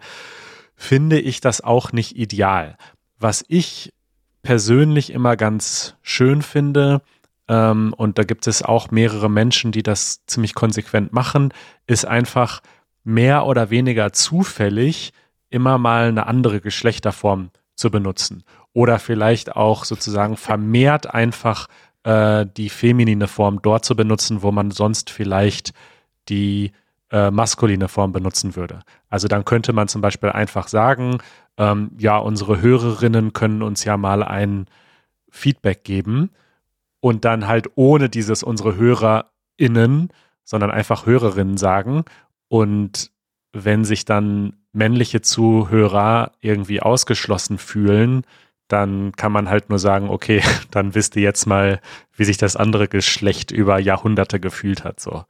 finde 0.75 1.19
ich 1.19 1.41
das 1.41 1.59
auch 1.61 1.91
nicht 1.91 2.15
ideal. 2.15 2.77
Was 3.19 3.43
ich 3.49 3.93
persönlich 4.41 5.11
immer 5.11 5.35
ganz 5.35 5.95
schön 6.01 6.41
finde, 6.41 7.01
ähm, 7.49 7.93
und 7.97 8.17
da 8.17 8.23
gibt 8.23 8.47
es 8.47 8.61
auch 8.61 8.89
mehrere 8.89 9.29
Menschen, 9.29 9.73
die 9.73 9.83
das 9.83 10.25
ziemlich 10.27 10.55
konsequent 10.55 11.11
machen, 11.11 11.53
ist 11.87 12.05
einfach 12.05 12.61
mehr 13.03 13.45
oder 13.45 13.69
weniger 13.69 14.13
zufällig 14.13 15.11
immer 15.49 15.77
mal 15.77 16.07
eine 16.07 16.25
andere 16.25 16.61
Geschlechterform 16.61 17.51
zu 17.75 17.91
benutzen. 17.91 18.43
Oder 18.73 18.99
vielleicht 18.99 19.55
auch 19.55 19.85
sozusagen 19.85 20.35
vermehrt 20.35 21.13
einfach 21.13 21.67
äh, 22.03 22.45
die 22.57 22.69
feminine 22.69 23.27
Form 23.27 23.61
dort 23.61 23.85
zu 23.85 23.95
benutzen, 23.95 24.41
wo 24.41 24.51
man 24.51 24.71
sonst 24.71 25.09
vielleicht 25.09 25.73
die 26.29 26.71
äh, 27.11 27.31
maskuline 27.31 27.87
Form 27.87 28.11
benutzen 28.11 28.55
würde. 28.55 28.79
Also 29.09 29.27
dann 29.27 29.45
könnte 29.45 29.73
man 29.73 29.87
zum 29.87 30.01
Beispiel 30.01 30.29
einfach 30.29 30.67
sagen, 30.67 31.19
ähm, 31.57 31.91
ja, 31.97 32.17
unsere 32.17 32.61
Hörerinnen 32.61 33.33
können 33.33 33.61
uns 33.61 33.83
ja 33.83 33.97
mal 33.97 34.23
ein 34.23 34.65
Feedback 35.29 35.83
geben 35.83 36.31
und 36.99 37.25
dann 37.25 37.47
halt 37.47 37.69
ohne 37.75 38.09
dieses 38.09 38.43
unsere 38.43 38.75
HörerInnen, 38.75 40.09
sondern 40.43 40.71
einfach 40.71 41.05
Hörerinnen 41.05 41.57
sagen. 41.57 42.03
Und 42.47 43.11
wenn 43.51 43.85
sich 43.85 44.05
dann 44.05 44.53
männliche 44.71 45.21
Zuhörer 45.21 46.31
irgendwie 46.41 46.81
ausgeschlossen 46.81 47.57
fühlen, 47.57 48.23
dann 48.73 49.11
kann 49.11 49.31
man 49.31 49.49
halt 49.49 49.69
nur 49.69 49.77
sagen, 49.77 50.09
okay, 50.09 50.41
dann 50.71 50.95
wisst 50.95 51.15
ihr 51.15 51.21
jetzt 51.21 51.45
mal, 51.45 51.79
wie 52.15 52.25
sich 52.25 52.37
das 52.37 52.55
andere 52.55 52.87
Geschlecht 52.87 53.51
über 53.51 53.79
Jahrhunderte 53.79 54.39
gefühlt 54.39 54.83
hat. 54.83 54.99
So. 54.99 55.23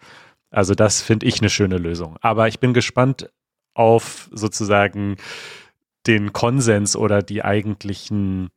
Also 0.49 0.73
das 0.73 1.01
finde 1.01 1.25
ich 1.25 1.41
eine 1.41 1.49
schöne 1.49 1.77
Lösung. 1.77 2.17
Aber 2.21 2.47
ich 2.47 2.59
bin 2.59 2.73
gespannt 2.73 3.29
auf 3.73 4.29
sozusagen 4.31 5.17
den 6.07 6.31
Konsens 6.31 6.95
oder 6.95 7.21
die 7.21 7.43
eigentlichen 7.43 8.49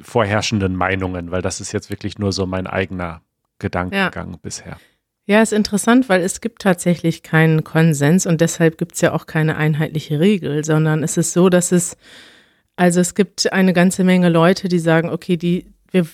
vorherrschenden 0.00 0.74
Meinungen, 0.76 1.30
weil 1.30 1.42
das 1.42 1.60
ist 1.60 1.72
jetzt 1.72 1.90
wirklich 1.90 2.18
nur 2.18 2.32
so 2.32 2.46
mein 2.46 2.66
eigener 2.66 3.22
Gedankengang 3.58 4.32
ja. 4.32 4.38
bisher. 4.42 4.78
Ja, 5.26 5.42
ist 5.42 5.52
interessant, 5.52 6.08
weil 6.08 6.22
es 6.22 6.40
gibt 6.40 6.62
tatsächlich 6.62 7.22
keinen 7.22 7.62
Konsens 7.62 8.24
und 8.26 8.40
deshalb 8.40 8.78
gibt 8.78 8.94
es 8.94 9.02
ja 9.02 9.12
auch 9.12 9.26
keine 9.26 9.56
einheitliche 9.56 10.20
Regel, 10.20 10.64
sondern 10.64 11.02
es 11.02 11.16
ist 11.16 11.32
so, 11.32 11.48
dass 11.48 11.70
es, 11.70 11.96
also 12.78 13.00
es 13.00 13.14
gibt 13.14 13.52
eine 13.52 13.72
ganze 13.72 14.04
Menge 14.04 14.28
Leute, 14.28 14.68
die 14.68 14.78
sagen, 14.78 15.10
okay, 15.10 15.36
die, 15.36 15.66
wir 15.90 16.06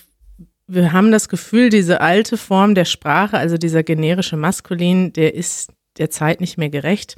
wir 0.67 0.93
haben 0.93 1.11
das 1.11 1.29
Gefühl, 1.29 1.69
diese 1.69 2.01
alte 2.01 2.37
Form 2.37 2.73
der 2.73 2.85
Sprache, 2.85 3.37
also 3.37 3.55
dieser 3.55 3.83
generische 3.83 4.35
Maskulin, 4.35 5.13
der 5.13 5.35
ist 5.35 5.71
der 5.99 6.09
Zeit 6.09 6.41
nicht 6.41 6.57
mehr 6.57 6.69
gerecht. 6.69 7.17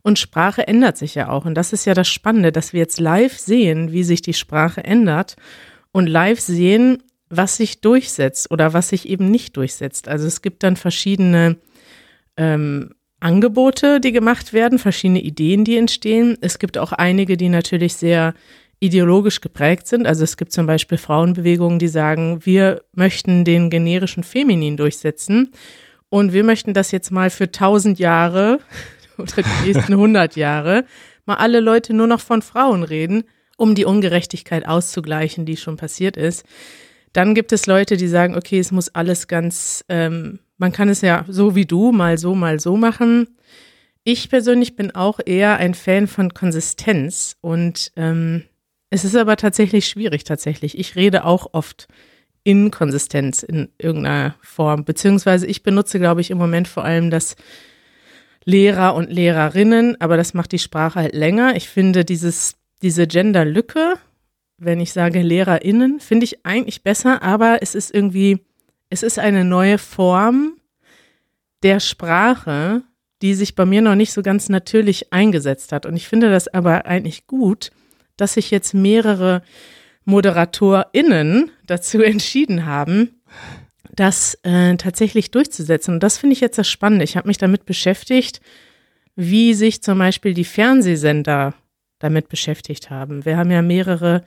Und 0.00 0.18
Sprache 0.18 0.66
ändert 0.66 0.96
sich 0.96 1.14
ja 1.14 1.28
auch. 1.28 1.44
Und 1.44 1.54
das 1.54 1.74
ist 1.74 1.84
ja 1.84 1.92
das 1.92 2.08
Spannende, 2.08 2.52
dass 2.52 2.72
wir 2.72 2.80
jetzt 2.80 2.98
live 2.98 3.38
sehen, 3.38 3.92
wie 3.92 4.02
sich 4.02 4.22
die 4.22 4.32
Sprache 4.32 4.82
ändert 4.82 5.36
und 5.92 6.06
live 6.06 6.40
sehen, 6.40 7.02
was 7.28 7.58
sich 7.58 7.82
durchsetzt 7.82 8.50
oder 8.50 8.72
was 8.72 8.88
sich 8.88 9.06
eben 9.06 9.30
nicht 9.30 9.58
durchsetzt. 9.58 10.08
Also 10.08 10.26
es 10.26 10.40
gibt 10.40 10.62
dann 10.62 10.76
verschiedene 10.76 11.56
ähm, 12.38 12.94
Angebote, 13.20 14.00
die 14.00 14.12
gemacht 14.12 14.52
werden, 14.54 14.78
verschiedene 14.78 15.20
Ideen, 15.20 15.64
die 15.64 15.76
entstehen. 15.76 16.38
Es 16.40 16.58
gibt 16.58 16.78
auch 16.78 16.92
einige, 16.92 17.36
die 17.36 17.50
natürlich 17.50 17.94
sehr 17.94 18.34
ideologisch 18.80 19.40
geprägt 19.40 19.86
sind. 19.86 20.06
Also 20.06 20.24
es 20.24 20.36
gibt 20.36 20.52
zum 20.52 20.66
Beispiel 20.66 20.98
Frauenbewegungen, 20.98 21.78
die 21.78 21.88
sagen, 21.88 22.44
wir 22.44 22.82
möchten 22.92 23.44
den 23.44 23.70
generischen 23.70 24.22
Feminin 24.22 24.76
durchsetzen 24.76 25.50
und 26.08 26.32
wir 26.32 26.44
möchten 26.44 26.74
das 26.74 26.90
jetzt 26.90 27.10
mal 27.10 27.30
für 27.30 27.50
tausend 27.50 27.98
Jahre 27.98 28.60
oder 29.18 29.42
die 29.42 29.66
nächsten 29.66 29.96
hundert 29.96 30.36
Jahre 30.36 30.84
mal 31.24 31.36
alle 31.36 31.60
Leute 31.60 31.92
nur 31.92 32.06
noch 32.06 32.20
von 32.20 32.42
Frauen 32.42 32.82
reden, 32.82 33.24
um 33.56 33.74
die 33.74 33.84
Ungerechtigkeit 33.84 34.66
auszugleichen, 34.66 35.46
die 35.46 35.56
schon 35.56 35.76
passiert 35.76 36.16
ist. 36.16 36.44
Dann 37.12 37.34
gibt 37.34 37.52
es 37.52 37.66
Leute, 37.66 37.96
die 37.96 38.08
sagen, 38.08 38.36
okay, 38.36 38.58
es 38.58 38.72
muss 38.72 38.94
alles 38.94 39.26
ganz, 39.26 39.84
ähm, 39.88 40.38
man 40.58 40.72
kann 40.72 40.88
es 40.88 41.00
ja 41.00 41.24
so 41.28 41.54
wie 41.54 41.64
du, 41.64 41.90
mal 41.90 42.18
so, 42.18 42.34
mal 42.34 42.60
so 42.60 42.76
machen. 42.76 43.36
Ich 44.04 44.28
persönlich 44.28 44.76
bin 44.76 44.94
auch 44.94 45.18
eher 45.24 45.56
ein 45.56 45.74
Fan 45.74 46.06
von 46.06 46.34
Konsistenz 46.34 47.36
und 47.40 47.90
ähm, 47.96 48.44
es 48.90 49.04
ist 49.04 49.16
aber 49.16 49.36
tatsächlich 49.36 49.88
schwierig, 49.88 50.24
tatsächlich. 50.24 50.78
Ich 50.78 50.96
rede 50.96 51.24
auch 51.24 51.48
oft 51.52 51.88
Inkonsistenz 52.44 53.42
in 53.42 53.70
irgendeiner 53.78 54.36
Form, 54.40 54.84
beziehungsweise 54.84 55.46
ich 55.46 55.62
benutze, 55.62 55.98
glaube 55.98 56.20
ich, 56.20 56.30
im 56.30 56.38
Moment 56.38 56.68
vor 56.68 56.84
allem 56.84 57.10
das 57.10 57.34
Lehrer 58.44 58.94
und 58.94 59.10
Lehrerinnen, 59.10 60.00
aber 60.00 60.16
das 60.16 60.32
macht 60.32 60.52
die 60.52 60.60
Sprache 60.60 61.00
halt 61.00 61.14
länger. 61.14 61.56
Ich 61.56 61.68
finde 61.68 62.04
dieses, 62.04 62.54
diese 62.82 63.08
Genderlücke, 63.08 63.94
wenn 64.58 64.78
ich 64.78 64.92
sage 64.92 65.22
LehrerInnen, 65.22 65.98
finde 65.98 66.24
ich 66.24 66.46
eigentlich 66.46 66.84
besser, 66.84 67.22
aber 67.22 67.58
es 67.62 67.74
ist 67.74 67.92
irgendwie, 67.92 68.46
es 68.88 69.02
ist 69.02 69.18
eine 69.18 69.44
neue 69.44 69.78
Form 69.78 70.56
der 71.64 71.80
Sprache, 71.80 72.82
die 73.22 73.34
sich 73.34 73.56
bei 73.56 73.66
mir 73.66 73.82
noch 73.82 73.96
nicht 73.96 74.12
so 74.12 74.22
ganz 74.22 74.48
natürlich 74.48 75.12
eingesetzt 75.12 75.72
hat. 75.72 75.84
Und 75.84 75.96
ich 75.96 76.06
finde 76.06 76.30
das 76.30 76.46
aber 76.46 76.86
eigentlich 76.86 77.26
gut, 77.26 77.72
dass 78.16 78.34
sich 78.34 78.50
jetzt 78.50 78.74
mehrere 78.74 79.42
ModeratorInnen 80.04 81.50
dazu 81.66 82.02
entschieden 82.02 82.66
haben, 82.66 83.20
das 83.94 84.38
äh, 84.42 84.76
tatsächlich 84.76 85.30
durchzusetzen. 85.30 85.94
Und 85.94 86.02
das 86.02 86.18
finde 86.18 86.34
ich 86.34 86.40
jetzt 86.40 86.58
das 86.58 86.68
Spannende. 86.68 87.04
Ich 87.04 87.16
habe 87.16 87.28
mich 87.28 87.38
damit 87.38 87.64
beschäftigt, 87.64 88.40
wie 89.16 89.54
sich 89.54 89.82
zum 89.82 89.98
Beispiel 89.98 90.34
die 90.34 90.44
Fernsehsender 90.44 91.54
damit 91.98 92.28
beschäftigt 92.28 92.90
haben. 92.90 93.24
Wir 93.24 93.38
haben 93.38 93.50
ja 93.50 93.62
mehrere 93.62 94.22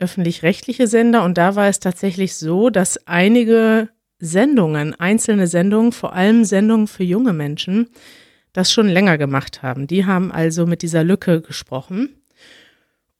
öffentlich-rechtliche 0.00 0.88
Sender 0.88 1.22
und 1.22 1.38
da 1.38 1.54
war 1.54 1.68
es 1.68 1.78
tatsächlich 1.78 2.34
so, 2.34 2.68
dass 2.68 3.06
einige 3.06 3.88
Sendungen, 4.18 4.94
einzelne 4.94 5.46
Sendungen, 5.46 5.92
vor 5.92 6.14
allem 6.14 6.44
Sendungen 6.44 6.88
für 6.88 7.04
junge 7.04 7.32
Menschen, 7.32 7.90
das 8.52 8.72
schon 8.72 8.88
länger 8.88 9.18
gemacht 9.18 9.62
haben. 9.62 9.86
Die 9.86 10.04
haben 10.04 10.32
also 10.32 10.66
mit 10.66 10.82
dieser 10.82 11.04
Lücke 11.04 11.40
gesprochen. 11.40 12.08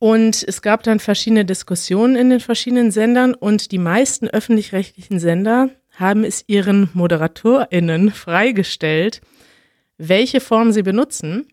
Und 0.04 0.44
es 0.46 0.60
gab 0.60 0.82
dann 0.82 1.00
verschiedene 1.00 1.46
Diskussionen 1.46 2.14
in 2.14 2.28
den 2.28 2.40
verschiedenen 2.40 2.90
Sendern 2.90 3.32
und 3.32 3.72
die 3.72 3.78
meisten 3.78 4.28
öffentlich-rechtlichen 4.28 5.18
Sender 5.18 5.70
haben 5.92 6.24
es 6.24 6.44
ihren 6.46 6.90
ModeratorInnen 6.92 8.10
freigestellt, 8.10 9.22
welche 9.96 10.42
Form 10.42 10.72
sie 10.72 10.82
benutzen. 10.82 11.48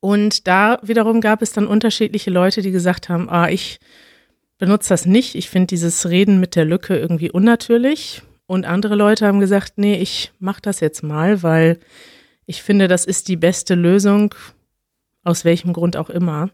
Und 0.00 0.46
da 0.46 0.78
wiederum 0.82 1.22
gab 1.22 1.40
es 1.40 1.54
dann 1.54 1.66
unterschiedliche 1.66 2.30
Leute, 2.30 2.60
die 2.60 2.70
gesagt 2.70 3.08
haben, 3.08 3.30
ah, 3.30 3.48
ich 3.48 3.80
benutze 4.58 4.90
das 4.90 5.06
nicht, 5.06 5.34
ich 5.34 5.48
finde 5.48 5.68
dieses 5.68 6.06
Reden 6.10 6.40
mit 6.40 6.56
der 6.56 6.66
Lücke 6.66 6.98
irgendwie 6.98 7.30
unnatürlich. 7.30 8.20
Und 8.44 8.66
andere 8.66 8.94
Leute 8.94 9.26
haben 9.26 9.40
gesagt, 9.40 9.78
nee, 9.78 9.96
ich 9.96 10.32
mache 10.38 10.60
das 10.60 10.80
jetzt 10.80 11.02
mal, 11.02 11.42
weil 11.42 11.78
ich 12.44 12.62
finde, 12.62 12.88
das 12.88 13.06
ist 13.06 13.28
die 13.28 13.36
beste 13.36 13.74
Lösung, 13.74 14.34
aus 15.22 15.46
welchem 15.46 15.72
Grund 15.72 15.96
auch 15.96 16.10
immer. 16.10 16.50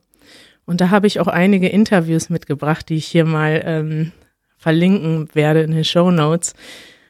Und 0.71 0.81
da 0.81 0.91
habe 0.91 1.09
ich 1.09 1.19
auch 1.19 1.27
einige 1.27 1.67
Interviews 1.67 2.31
mitgebracht, 2.31 2.89
die 2.89 2.95
ich 2.95 3.07
hier 3.07 3.25
mal 3.25 3.61
ähm, 3.65 4.13
verlinken 4.57 5.29
werde 5.35 5.63
in 5.63 5.73
den 5.73 5.83
Show 5.85 6.13
Notes. 6.13 6.55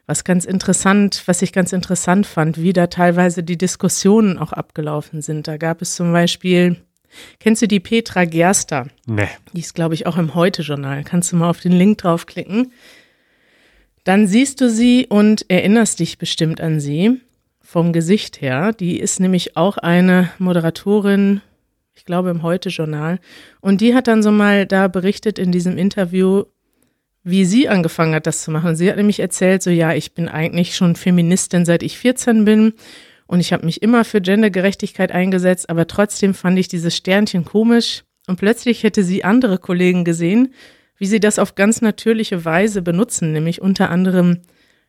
Was 0.06 0.24
ganz 0.24 0.46
interessant, 0.46 1.24
was 1.26 1.42
ich 1.42 1.52
ganz 1.52 1.74
interessant 1.74 2.26
fand, 2.26 2.62
wie 2.62 2.72
da 2.72 2.86
teilweise 2.86 3.42
die 3.42 3.58
Diskussionen 3.58 4.38
auch 4.38 4.54
abgelaufen 4.54 5.20
sind. 5.20 5.46
Da 5.46 5.58
gab 5.58 5.82
es 5.82 5.94
zum 5.94 6.10
Beispiel, 6.10 6.76
kennst 7.38 7.60
du 7.60 7.68
die 7.68 7.80
Petra 7.80 8.24
Gerster? 8.24 8.86
Nee. 9.04 9.28
Die 9.52 9.60
ist, 9.60 9.74
glaube 9.74 9.92
ich, 9.92 10.06
auch 10.06 10.16
im 10.16 10.34
Heute-Journal. 10.34 11.04
Kannst 11.04 11.30
du 11.30 11.36
mal 11.36 11.50
auf 11.50 11.60
den 11.60 11.72
Link 11.72 11.98
draufklicken? 11.98 12.72
Dann 14.04 14.26
siehst 14.26 14.62
du 14.62 14.70
sie 14.70 15.06
und 15.06 15.44
erinnerst 15.50 16.00
dich 16.00 16.16
bestimmt 16.16 16.62
an 16.62 16.80
sie 16.80 17.20
vom 17.60 17.92
Gesicht 17.92 18.40
her. 18.40 18.72
Die 18.72 18.98
ist 18.98 19.20
nämlich 19.20 19.58
auch 19.58 19.76
eine 19.76 20.30
Moderatorin 20.38 21.42
ich 21.94 22.04
glaube 22.04 22.30
im 22.30 22.42
Heute-Journal. 22.42 23.18
Und 23.60 23.80
die 23.80 23.94
hat 23.94 24.08
dann 24.08 24.22
so 24.22 24.30
mal 24.30 24.66
da 24.66 24.88
berichtet 24.88 25.38
in 25.38 25.52
diesem 25.52 25.76
Interview, 25.76 26.44
wie 27.22 27.44
sie 27.44 27.68
angefangen 27.68 28.14
hat, 28.14 28.26
das 28.26 28.42
zu 28.42 28.50
machen. 28.50 28.76
Sie 28.76 28.88
hat 28.88 28.96
nämlich 28.96 29.20
erzählt, 29.20 29.62
so 29.62 29.70
ja, 29.70 29.92
ich 29.92 30.14
bin 30.14 30.28
eigentlich 30.28 30.74
schon 30.74 30.96
Feministin, 30.96 31.64
seit 31.64 31.82
ich 31.82 31.98
14 31.98 32.44
bin. 32.44 32.72
Und 33.26 33.40
ich 33.40 33.52
habe 33.52 33.66
mich 33.66 33.82
immer 33.82 34.04
für 34.04 34.20
Gendergerechtigkeit 34.20 35.12
eingesetzt, 35.12 35.70
aber 35.70 35.86
trotzdem 35.86 36.34
fand 36.34 36.58
ich 36.58 36.68
dieses 36.68 36.96
Sternchen 36.96 37.44
komisch. 37.44 38.02
Und 38.26 38.36
plötzlich 38.36 38.82
hätte 38.82 39.04
sie 39.04 39.24
andere 39.24 39.58
Kollegen 39.58 40.04
gesehen, 40.04 40.54
wie 40.96 41.06
sie 41.06 41.20
das 41.20 41.38
auf 41.38 41.54
ganz 41.54 41.80
natürliche 41.80 42.44
Weise 42.44 42.82
benutzen, 42.82 43.32
nämlich 43.32 43.62
unter 43.62 43.90
anderem 43.90 44.40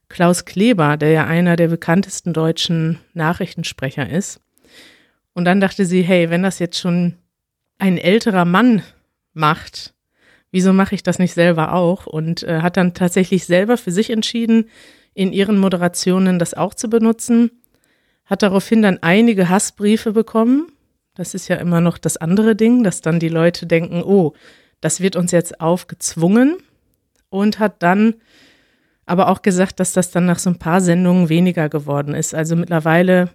Klaus 0.10 0.46
Kleber, 0.46 0.98
der 0.98 1.12
ja 1.12 1.25
einer 1.25 1.55
der 1.55 1.70
bekanntesten 1.70 2.34
deutschen 2.34 3.00
Nachrichtensprecher 3.13 4.10
ist. 4.10 4.41
Und 5.34 5.46
dann 5.46 5.62
dachte 5.62 5.86
sie, 5.86 6.02
hey, 6.02 6.30
wenn 6.30 6.44
das 6.44 6.60
jetzt 6.60 6.80
schon 6.80 7.16
ein 7.78 7.98
älterer 7.98 8.46
Mann 8.46 8.84
macht, 9.34 9.94
wieso 10.52 10.74
mache 10.74 10.96
ich 10.96 11.04
das 11.04 11.20
nicht 11.20 11.34
selber 11.34 11.74
auch? 11.74 12.06
Und 12.06 12.44
äh, 12.44 12.62
hat 12.62 12.78
dann 12.78 12.94
tatsächlich 12.94 13.46
selber 13.46 13.78
für 13.78 13.92
sich 13.92 14.10
entschieden, 14.10 14.70
in 15.14 15.34
ihren 15.34 15.58
Moderationen 15.58 16.40
das 16.40 16.54
auch 16.54 16.74
zu 16.74 16.90
benutzen. 16.90 17.52
Hat 18.26 18.44
daraufhin 18.44 18.82
dann 18.82 19.00
einige 19.02 19.50
Hassbriefe 19.50 20.12
bekommen. 20.12 20.72
Das 21.16 21.34
ist 21.34 21.48
ja 21.48 21.58
immer 21.58 21.82
noch 21.82 21.98
das 21.98 22.18
andere 22.18 22.56
Ding, 22.56 22.84
dass 22.84 23.02
dann 23.02 23.20
die 23.20 23.30
Leute 23.30 23.66
denken, 23.66 24.04
oh, 24.04 24.34
das 24.80 25.02
wird 25.02 25.16
uns 25.16 25.32
jetzt 25.32 25.60
aufgezwungen. 25.60 26.58
Und 27.30 27.60
hat 27.60 27.82
dann 27.82 28.16
aber 29.06 29.30
auch 29.30 29.42
gesagt, 29.42 29.80
dass 29.80 29.94
das 29.94 30.12
dann 30.12 30.26
nach 30.26 30.40
so 30.40 30.50
ein 30.50 30.60
paar 30.60 30.82
Sendungen 30.82 31.30
weniger 31.30 31.70
geworden 31.70 32.14
ist. 32.14 32.34
Also 32.34 32.56
mittlerweile 32.56 33.30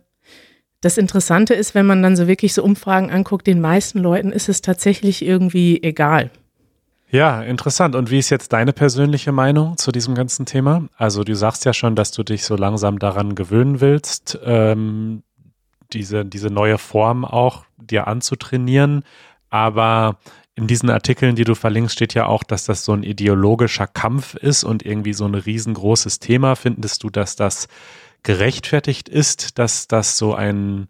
das 0.81 0.99
Interessante 0.99 1.55
ist, 1.55 1.75
wenn 1.75 1.87
man 1.87 2.03
dann 2.03 2.17
so 2.17 2.29
wirklich 2.29 2.55
so 2.55 2.63
Umfragen 2.63 3.11
anguckt, 3.11 3.47
den 3.47 3.61
meisten 3.61 3.99
Leuten 3.99 4.33
ist 4.33 4.49
es 4.49 4.63
tatsächlich 4.63 5.25
irgendwie 5.25 5.83
egal. 5.83 6.31
Ja, 7.11 7.43
interessant. 7.43 7.95
Und 7.95 8.11
wie 8.11 8.19
ist 8.19 8.31
jetzt 8.31 8.53
deine 8.53 8.73
persönliche 8.73 9.33
Meinung 9.33 9.77
zu 9.77 9.93
diesem 9.93 10.15
ganzen 10.15 10.45
Thema? 10.45 10.89
Also 10.97 11.23
du 11.23 11.35
sagst 11.35 11.65
ja 11.65 11.73
schon, 11.73 11.95
dass 11.95 12.11
du 12.11 12.23
dich 12.25 12.45
so 12.45 12.57
langsam 12.57 12.99
daran 12.99 13.35
gewöhnen 13.35 13.81
willst. 13.81 14.39
Ähm, 14.45 15.23
diese, 15.93 16.25
diese 16.25 16.51
neue 16.51 16.79
Form 16.79 17.25
auch 17.25 17.65
dir 17.79 18.09
anzutrainieren. 18.09 19.05
Aber 19.51 20.19
in 20.57 20.67
diesen 20.67 20.91
Artikeln, 20.91 21.37
die 21.37 21.45
du 21.45 21.55
verlinkst, 21.55 21.95
steht 21.95 22.15
ja 22.15 22.27
auch, 22.27 22.43
dass 22.43 22.65
das 22.65 22.85
so 22.85 22.93
ein 22.93 23.03
ideologischer 23.03 23.87
Kampf 23.87 24.35
ist 24.35 24.65
und 24.65 24.85
irgendwie 24.85 25.13
so 25.13 25.27
ein 25.27 25.35
riesengroßes 25.35 26.19
Thema. 26.19 26.57
Findest 26.57 27.05
du, 27.05 27.11
dass 27.11 27.37
das 27.37 27.69
gerechtfertigt 28.27 29.09
ist, 29.09 29.59
dass 29.59 29.87
das 29.89 30.19
so 30.19 30.35
ein, 30.35 30.89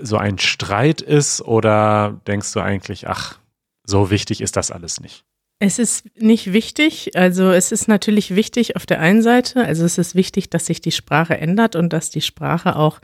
so 0.00 0.16
ein 0.16 0.38
Streit 0.38 1.00
ist? 1.00 1.40
Oder 1.40 2.20
denkst 2.26 2.52
du 2.52 2.60
eigentlich, 2.60 3.08
ach, 3.08 3.38
so 3.84 4.10
wichtig 4.10 4.40
ist 4.40 4.56
das 4.56 4.70
alles 4.70 5.00
nicht? 5.00 5.24
Es 5.60 5.78
ist 5.78 6.04
nicht 6.16 6.52
wichtig. 6.52 7.16
Also 7.16 7.50
es 7.50 7.72
ist 7.72 7.88
natürlich 7.88 8.34
wichtig 8.34 8.76
auf 8.76 8.86
der 8.86 9.00
einen 9.00 9.22
Seite. 9.22 9.64
Also 9.64 9.84
es 9.84 9.98
ist 9.98 10.14
wichtig, 10.14 10.50
dass 10.50 10.66
sich 10.66 10.80
die 10.80 10.92
Sprache 10.92 11.38
ändert 11.38 11.76
und 11.76 11.92
dass 11.92 12.10
die 12.10 12.20
Sprache 12.20 12.76
auch 12.76 13.00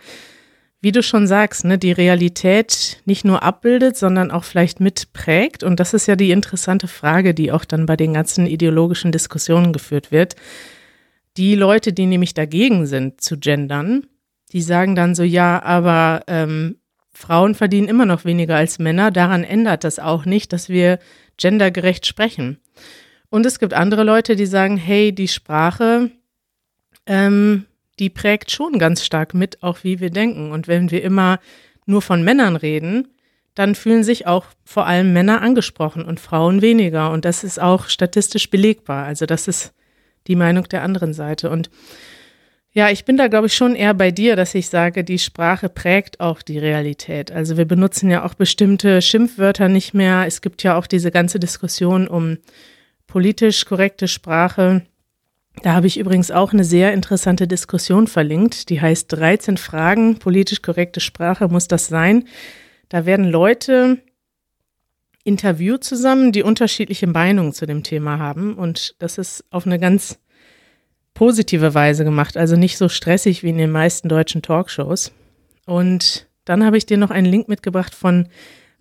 wie 0.85 0.93
du 0.93 1.03
schon 1.03 1.27
sagst, 1.27 1.65
ne, 1.65 1.79
die 1.79 1.93
Realität 1.93 3.01
nicht 3.07 3.25
nur 3.25 3.43
abbildet, 3.43 3.97
sondern 3.97 4.31
auch 4.31 4.45
vielleicht 4.45 4.81
mitprägt. 4.81 5.65
Und 5.65 5.81
das 5.81 5.95
ist 5.95 6.07
ja 6.07 6.15
die 6.15 6.31
interessante 6.31 6.89
Frage, 6.89 7.33
die 7.33 7.51
auch 7.53 7.65
dann 7.65 7.87
bei 7.87 7.97
den 7.97 8.13
ganzen 8.13 8.47
ideologischen 8.47 9.11
Diskussionen 9.11 9.73
geführt 9.73 10.13
wird. 10.13 10.37
Die 11.37 11.55
Leute, 11.55 11.93
die 11.93 12.07
nämlich 12.07 12.35
dagegen 12.35 12.87
sind 12.87 13.21
zu 13.21 13.39
gendern, 13.39 14.07
die 14.53 14.63
sagen 14.63 14.95
dann 14.95 15.15
so, 15.15 15.23
ja, 15.23 15.63
aber 15.63 16.23
ähm, 16.29 16.77
Frauen 17.13 17.55
verdienen 17.55 17.89
immer 17.89 18.07
noch 18.07 18.25
weniger 18.25 18.57
als 18.57 18.79
Männer. 18.79 19.11
Daran 19.11 19.45
ändert 19.45 19.85
das 19.85 19.99
auch 19.99 20.25
nicht, 20.25 20.53
dass 20.53 20.69
wir 20.69 20.99
gendergerecht 21.37 22.07
sprechen. 22.07 22.59
Und 23.31 23.47
es 23.47 23.59
gibt 23.59 23.75
andere 23.75 24.05
Leute, 24.05 24.37
die 24.37 24.47
sagen, 24.47 24.77
hey, 24.77 25.13
die 25.13 25.29
Sprache 25.29 26.11
ähm, 27.07 27.67
die 27.99 28.11
prägt 28.11 28.51
schon 28.51 28.79
ganz 28.79 29.05
stark 29.05 29.35
mit, 29.35 29.63
auch 29.63 29.79
wie 29.83 30.01
wir 30.01 30.11
denken. 30.11 30.51
Und 30.51 30.69
wenn 30.69 30.91
wir 30.91 31.03
immer 31.03 31.39
nur 31.87 32.03
von 32.03 32.23
Männern 32.25 32.57
reden, 32.57 33.09
dann 33.55 33.75
fühlen 33.77 34.03
sich 34.03 34.27
auch 34.27 34.47
vor 34.65 34.87
allem 34.87 35.13
Männer 35.13 35.41
angesprochen 35.43 36.05
und 36.05 36.19
Frauen 36.19 36.61
weniger. 36.61 37.13
Und 37.13 37.25
das 37.25 37.45
ist 37.45 37.61
auch 37.61 37.89
statistisch 37.89 38.51
belegbar. 38.51 39.05
Also 39.05 39.27
das 39.27 39.47
ist 39.47 39.73
die 40.27 40.37
Meinung 40.37 40.69
der 40.69 40.83
anderen 40.83 41.15
Seite. 41.15 41.51
Und 41.51 41.71
ja, 42.73 42.91
ich 42.91 43.05
bin 43.05 43.17
da, 43.17 43.29
glaube 43.29 43.47
ich, 43.47 43.55
schon 43.55 43.77
eher 43.77 43.95
bei 43.95 44.11
dir, 44.11 44.35
dass 44.35 44.55
ich 44.55 44.69
sage, 44.69 45.05
die 45.05 45.21
Sprache 45.21 45.69
prägt 45.69 46.19
auch 46.19 46.43
die 46.43 46.59
Realität. 46.59 47.31
Also 47.31 47.57
wir 47.57 47.67
benutzen 47.67 48.11
ja 48.11 48.25
auch 48.25 48.35
bestimmte 48.35 49.01
Schimpfwörter 49.01 49.69
nicht 49.69 49.95
mehr. 49.95 50.25
Es 50.27 50.41
gibt 50.41 50.65
ja 50.65 50.77
auch 50.77 50.89
diese 50.89 51.13
ganze 51.13 51.39
Diskussion 51.39 52.09
um 52.09 52.39
politisch 53.07 53.65
korrekte 53.65 54.09
Sprache. 54.09 54.83
Da 55.63 55.75
habe 55.75 55.87
ich 55.87 56.01
übrigens 56.01 56.33
auch 56.33 56.53
eine 56.53 56.65
sehr 56.65 56.93
interessante 56.93 57.47
Diskussion 57.47 58.09
verlinkt, 58.09 58.71
die 58.71 58.81
heißt 58.81 59.13
13 59.13 59.57
Fragen, 59.57 60.19
politisch 60.19 60.63
korrekte 60.63 60.99
Sprache 60.99 61.47
muss 61.47 61.69
das 61.69 61.87
sein. 61.87 62.25
Da 62.89 63.07
werden 63.07 63.27
Leute 63.27 63.99
interviewt 65.25 65.83
zusammen, 65.83 66.33
die 66.33 66.43
unterschiedliche 66.43 67.07
Meinungen 67.07 67.53
zu 67.53 67.67
dem 67.67 67.83
Thema 67.83 68.19
haben 68.19 68.55
und 68.55 68.95
das 68.99 69.19
ist 69.19 69.45
auf 69.51 69.67
eine 69.67 69.79
ganz 69.79 70.19
positive 71.15 71.75
Weise 71.75 72.05
gemacht, 72.05 72.37
also 72.37 72.57
nicht 72.57 72.77
so 72.77 72.89
stressig 72.89 73.43
wie 73.43 73.51
in 73.51 73.59
den 73.59 73.71
meisten 73.71 74.09
deutschen 74.09 74.43
Talkshows. 74.43 75.13
Und 75.67 76.29
dann 76.45 76.65
habe 76.65 76.77
ich 76.77 76.87
dir 76.87 76.99
noch 76.99 77.11
einen 77.11 77.27
Link 77.27 77.49
mitgebracht 77.49 77.95
von 77.95 78.29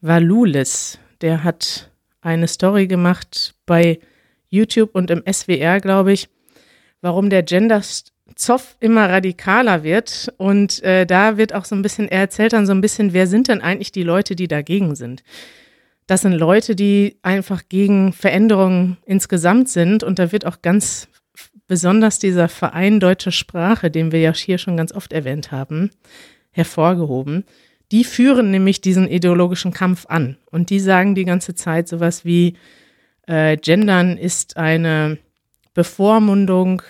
Valulis, 0.01 0.99
der 1.21 1.43
hat 1.43 1.89
eine 2.21 2.47
Story 2.47 2.87
gemacht 2.87 3.55
bei 3.65 3.99
YouTube 4.49 4.93
und 4.93 5.09
im 5.09 5.23
SWR, 5.31 5.79
glaube 5.79 6.13
ich, 6.13 6.27
warum 7.01 7.29
der 7.29 7.43
Gender-Zoff 7.43 8.77
immer 8.79 9.09
radikaler 9.09 9.83
wird. 9.83 10.33
Und 10.37 10.83
äh, 10.83 11.05
da 11.05 11.37
wird 11.37 11.53
auch 11.53 11.65
so 11.65 11.75
ein 11.75 11.81
bisschen, 11.81 12.07
er 12.07 12.19
erzählt 12.19 12.53
dann 12.53 12.65
so 12.65 12.73
ein 12.73 12.81
bisschen, 12.81 13.13
wer 13.13 13.27
sind 13.27 13.47
denn 13.47 13.61
eigentlich 13.61 13.91
die 13.91 14.03
Leute, 14.03 14.35
die 14.35 14.47
dagegen 14.47 14.95
sind? 14.95 15.23
Das 16.07 16.21
sind 16.21 16.33
Leute, 16.33 16.75
die 16.75 17.17
einfach 17.21 17.63
gegen 17.69 18.13
Veränderungen 18.13 18.97
insgesamt 19.05 19.69
sind. 19.69 20.03
Und 20.03 20.19
da 20.19 20.31
wird 20.31 20.45
auch 20.45 20.61
ganz 20.61 21.07
besonders 21.67 22.19
dieser 22.19 22.49
Verein 22.49 22.99
deutscher 22.99 23.31
Sprache, 23.31 23.89
den 23.89 24.11
wir 24.11 24.19
ja 24.19 24.33
hier 24.33 24.57
schon 24.57 24.77
ganz 24.77 24.91
oft 24.91 25.13
erwähnt 25.13 25.51
haben, 25.51 25.91
hervorgehoben. 26.51 27.45
Die 27.91 28.03
führen 28.03 28.51
nämlich 28.51 28.81
diesen 28.81 29.07
ideologischen 29.07 29.71
Kampf 29.71 30.05
an. 30.07 30.37
Und 30.51 30.69
die 30.69 30.79
sagen 30.79 31.15
die 31.15 31.25
ganze 31.25 31.55
Zeit 31.55 31.87
sowas 31.87 32.25
wie, 32.25 32.57
äh, 33.27 33.57
Gendern 33.57 34.17
ist 34.17 34.57
eine 34.57 35.17
Bevormundung 35.73 36.81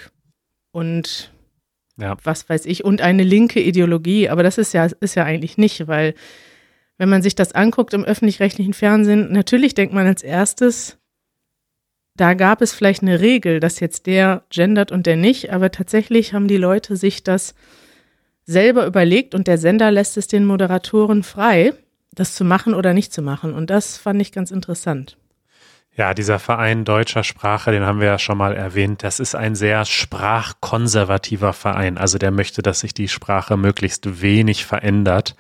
und 0.71 1.31
ja. 1.97 2.17
was 2.23 2.49
weiß 2.49 2.65
ich, 2.65 2.83
und 2.83 3.01
eine 3.01 3.23
linke 3.23 3.61
Ideologie. 3.61 4.29
Aber 4.29 4.43
das 4.43 4.57
ist 4.57 4.73
ja, 4.73 4.87
ist 4.99 5.15
ja 5.15 5.23
eigentlich 5.23 5.57
nicht, 5.57 5.87
weil 5.87 6.15
wenn 7.03 7.09
man 7.09 7.21
sich 7.21 7.35
das 7.35 7.51
anguckt 7.51 7.93
im 7.93 8.05
öffentlich-rechtlichen 8.05 8.73
Fernsehen, 8.73 9.29
natürlich 9.33 9.75
denkt 9.75 9.93
man 9.93 10.07
als 10.07 10.23
erstes, 10.23 10.97
da 12.15 12.33
gab 12.33 12.61
es 12.61 12.71
vielleicht 12.71 13.01
eine 13.01 13.19
Regel, 13.19 13.59
dass 13.59 13.81
jetzt 13.81 14.05
der 14.05 14.43
gendert 14.49 14.93
und 14.93 15.05
der 15.05 15.17
nicht, 15.17 15.51
aber 15.51 15.69
tatsächlich 15.69 16.33
haben 16.33 16.47
die 16.47 16.55
Leute 16.55 16.95
sich 16.95 17.21
das 17.21 17.55
selber 18.45 18.85
überlegt 18.85 19.35
und 19.35 19.47
der 19.47 19.57
Sender 19.57 19.91
lässt 19.91 20.15
es 20.15 20.27
den 20.27 20.45
Moderatoren 20.45 21.23
frei, 21.23 21.73
das 22.13 22.35
zu 22.35 22.45
machen 22.45 22.73
oder 22.73 22.93
nicht 22.93 23.11
zu 23.11 23.21
machen. 23.21 23.53
Und 23.53 23.69
das 23.69 23.97
fand 23.97 24.21
ich 24.21 24.31
ganz 24.31 24.49
interessant. 24.49 25.17
Ja, 25.97 26.13
dieser 26.13 26.39
Verein 26.39 26.85
deutscher 26.85 27.25
Sprache, 27.25 27.71
den 27.71 27.83
haben 27.83 27.99
wir 27.99 28.07
ja 28.07 28.17
schon 28.17 28.37
mal 28.37 28.55
erwähnt, 28.55 29.03
das 29.03 29.19
ist 29.19 29.35
ein 29.35 29.55
sehr 29.55 29.83
sprachkonservativer 29.83 31.51
Verein. 31.51 31.97
Also 31.97 32.17
der 32.17 32.31
möchte, 32.31 32.61
dass 32.61 32.79
sich 32.79 32.93
die 32.93 33.09
Sprache 33.09 33.57
möglichst 33.57 34.21
wenig 34.21 34.63
verändert 34.63 35.35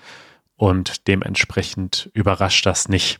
und 0.63 1.09
dementsprechend 1.09 2.09
überrascht 2.13 2.65
das 2.65 2.87
nicht. 2.87 3.19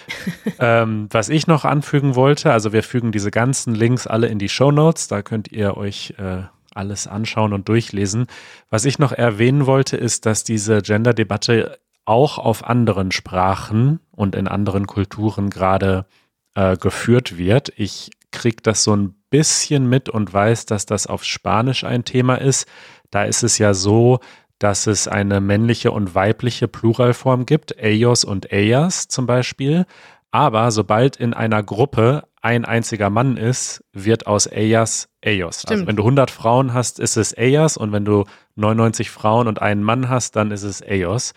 ähm, 0.58 1.06
was 1.10 1.28
ich 1.28 1.46
noch 1.46 1.66
anfügen 1.66 2.14
wollte, 2.14 2.50
also 2.50 2.72
wir 2.72 2.82
fügen 2.82 3.12
diese 3.12 3.30
ganzen 3.30 3.74
Links 3.74 4.06
alle 4.06 4.28
in 4.28 4.38
die 4.38 4.48
Show 4.48 4.72
Notes, 4.72 5.06
da 5.06 5.20
könnt 5.20 5.52
ihr 5.52 5.76
euch 5.76 6.14
äh, 6.16 6.44
alles 6.74 7.06
anschauen 7.06 7.52
und 7.52 7.68
durchlesen. 7.68 8.26
Was 8.70 8.86
ich 8.86 8.98
noch 8.98 9.12
erwähnen 9.12 9.66
wollte, 9.66 9.98
ist, 9.98 10.24
dass 10.24 10.44
diese 10.44 10.80
Gender-Debatte 10.80 11.78
auch 12.06 12.38
auf 12.38 12.64
anderen 12.64 13.12
Sprachen 13.12 14.00
und 14.10 14.34
in 14.34 14.48
anderen 14.48 14.86
Kulturen 14.86 15.50
gerade 15.50 16.06
äh, 16.54 16.78
geführt 16.78 17.36
wird. 17.36 17.70
Ich 17.76 18.12
kriege 18.30 18.62
das 18.62 18.82
so 18.82 18.96
ein 18.96 19.14
bisschen 19.28 19.90
mit 19.90 20.08
und 20.08 20.32
weiß, 20.32 20.64
dass 20.64 20.86
das 20.86 21.06
auf 21.06 21.22
Spanisch 21.22 21.84
ein 21.84 22.06
Thema 22.06 22.36
ist. 22.36 22.66
Da 23.10 23.24
ist 23.24 23.42
es 23.42 23.58
ja 23.58 23.74
so, 23.74 24.20
dass 24.62 24.86
es 24.86 25.08
eine 25.08 25.40
männliche 25.40 25.90
und 25.90 26.14
weibliche 26.14 26.68
Pluralform 26.68 27.46
gibt, 27.46 27.76
ellos 27.78 28.24
und 28.24 28.52
ellas 28.52 29.08
zum 29.08 29.26
Beispiel. 29.26 29.86
Aber 30.30 30.70
sobald 30.70 31.16
in 31.16 31.34
einer 31.34 31.62
Gruppe 31.62 32.24
ein 32.40 32.64
einziger 32.64 33.10
Mann 33.10 33.36
ist, 33.36 33.84
wird 33.92 34.26
aus 34.26 34.46
ellas 34.46 35.08
ellos. 35.20 35.64
Also 35.66 35.86
wenn 35.86 35.96
du 35.96 36.02
100 36.02 36.30
Frauen 36.30 36.72
hast, 36.72 37.00
ist 37.00 37.16
es 37.16 37.32
ellas 37.32 37.76
und 37.76 37.92
wenn 37.92 38.04
du 38.04 38.24
99 38.54 39.10
Frauen 39.10 39.48
und 39.48 39.60
einen 39.60 39.82
Mann 39.82 40.08
hast, 40.08 40.36
dann 40.36 40.50
ist 40.50 40.62
es 40.62 40.80
ellos. 40.80 41.34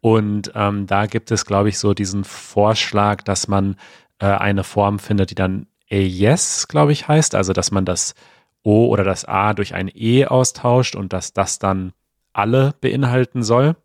Und 0.00 0.52
ähm, 0.54 0.86
da 0.86 1.06
gibt 1.06 1.32
es, 1.32 1.44
glaube 1.44 1.68
ich, 1.68 1.78
so 1.78 1.94
diesen 1.94 2.24
Vorschlag, 2.24 3.22
dass 3.22 3.48
man 3.48 3.76
äh, 4.20 4.26
eine 4.26 4.62
Form 4.62 5.00
findet, 5.00 5.30
die 5.30 5.34
dann 5.34 5.66
yes, 5.90 6.68
glaube 6.68 6.92
ich, 6.92 7.08
heißt. 7.08 7.34
Also, 7.34 7.52
dass 7.52 7.70
man 7.70 7.84
das 7.84 8.14
O 8.62 8.86
oder 8.86 9.04
das 9.04 9.24
A 9.24 9.54
durch 9.54 9.74
ein 9.74 9.90
E 9.92 10.26
austauscht 10.26 10.94
und 10.94 11.12
dass 11.12 11.32
das 11.32 11.58
dann 11.58 11.92
alle 12.38 12.74
beinhalten 12.80 13.42
soll. 13.42 13.76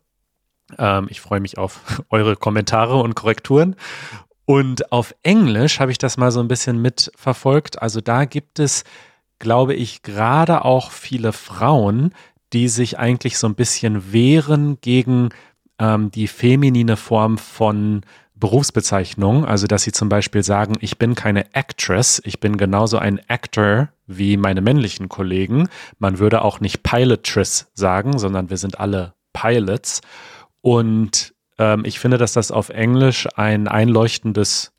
Ähm, 0.78 1.08
ich 1.10 1.20
freue 1.20 1.40
mich 1.40 1.58
auf 1.58 2.02
eure 2.10 2.36
Kommentare 2.36 2.96
und 2.96 3.14
Korrekturen. 3.14 3.76
Und 4.46 4.92
auf 4.92 5.14
Englisch 5.22 5.80
habe 5.80 5.90
ich 5.90 5.98
das 5.98 6.16
mal 6.16 6.30
so 6.30 6.40
ein 6.40 6.48
bisschen 6.48 6.80
mitverfolgt. 6.80 7.80
Also 7.80 8.00
da 8.00 8.26
gibt 8.26 8.58
es, 8.58 8.84
glaube 9.38 9.74
ich, 9.74 10.02
gerade 10.02 10.64
auch 10.64 10.90
viele 10.90 11.32
Frauen, 11.32 12.14
die 12.52 12.68
sich 12.68 12.98
eigentlich 12.98 13.38
so 13.38 13.46
ein 13.46 13.54
bisschen 13.54 14.12
wehren 14.12 14.78
gegen 14.80 15.30
ähm, 15.78 16.10
die 16.10 16.28
feminine 16.28 16.96
Form 16.96 17.38
von 17.38 18.02
Berufsbezeichnung, 18.44 19.46
also 19.46 19.66
dass 19.66 19.84
sie 19.84 19.92
zum 19.92 20.10
Beispiel 20.10 20.42
sagen, 20.42 20.74
ich 20.80 20.98
bin 20.98 21.14
keine 21.14 21.54
Actress, 21.54 22.20
ich 22.26 22.40
bin 22.40 22.58
genauso 22.58 22.98
ein 22.98 23.18
Actor 23.26 23.88
wie 24.06 24.36
meine 24.36 24.60
männlichen 24.60 25.08
Kollegen. 25.08 25.70
Man 25.98 26.18
würde 26.18 26.42
auch 26.42 26.60
nicht 26.60 26.82
Pilotress 26.82 27.70
sagen, 27.72 28.18
sondern 28.18 28.50
wir 28.50 28.58
sind 28.58 28.78
alle 28.78 29.14
Pilots. 29.32 30.02
Und 30.60 31.32
ähm, 31.56 31.86
ich 31.86 31.98
finde, 31.98 32.18
dass 32.18 32.34
das 32.34 32.50
auf 32.50 32.68
Englisch 32.68 33.26
ein 33.34 33.66
einleuchtendes 33.66 34.72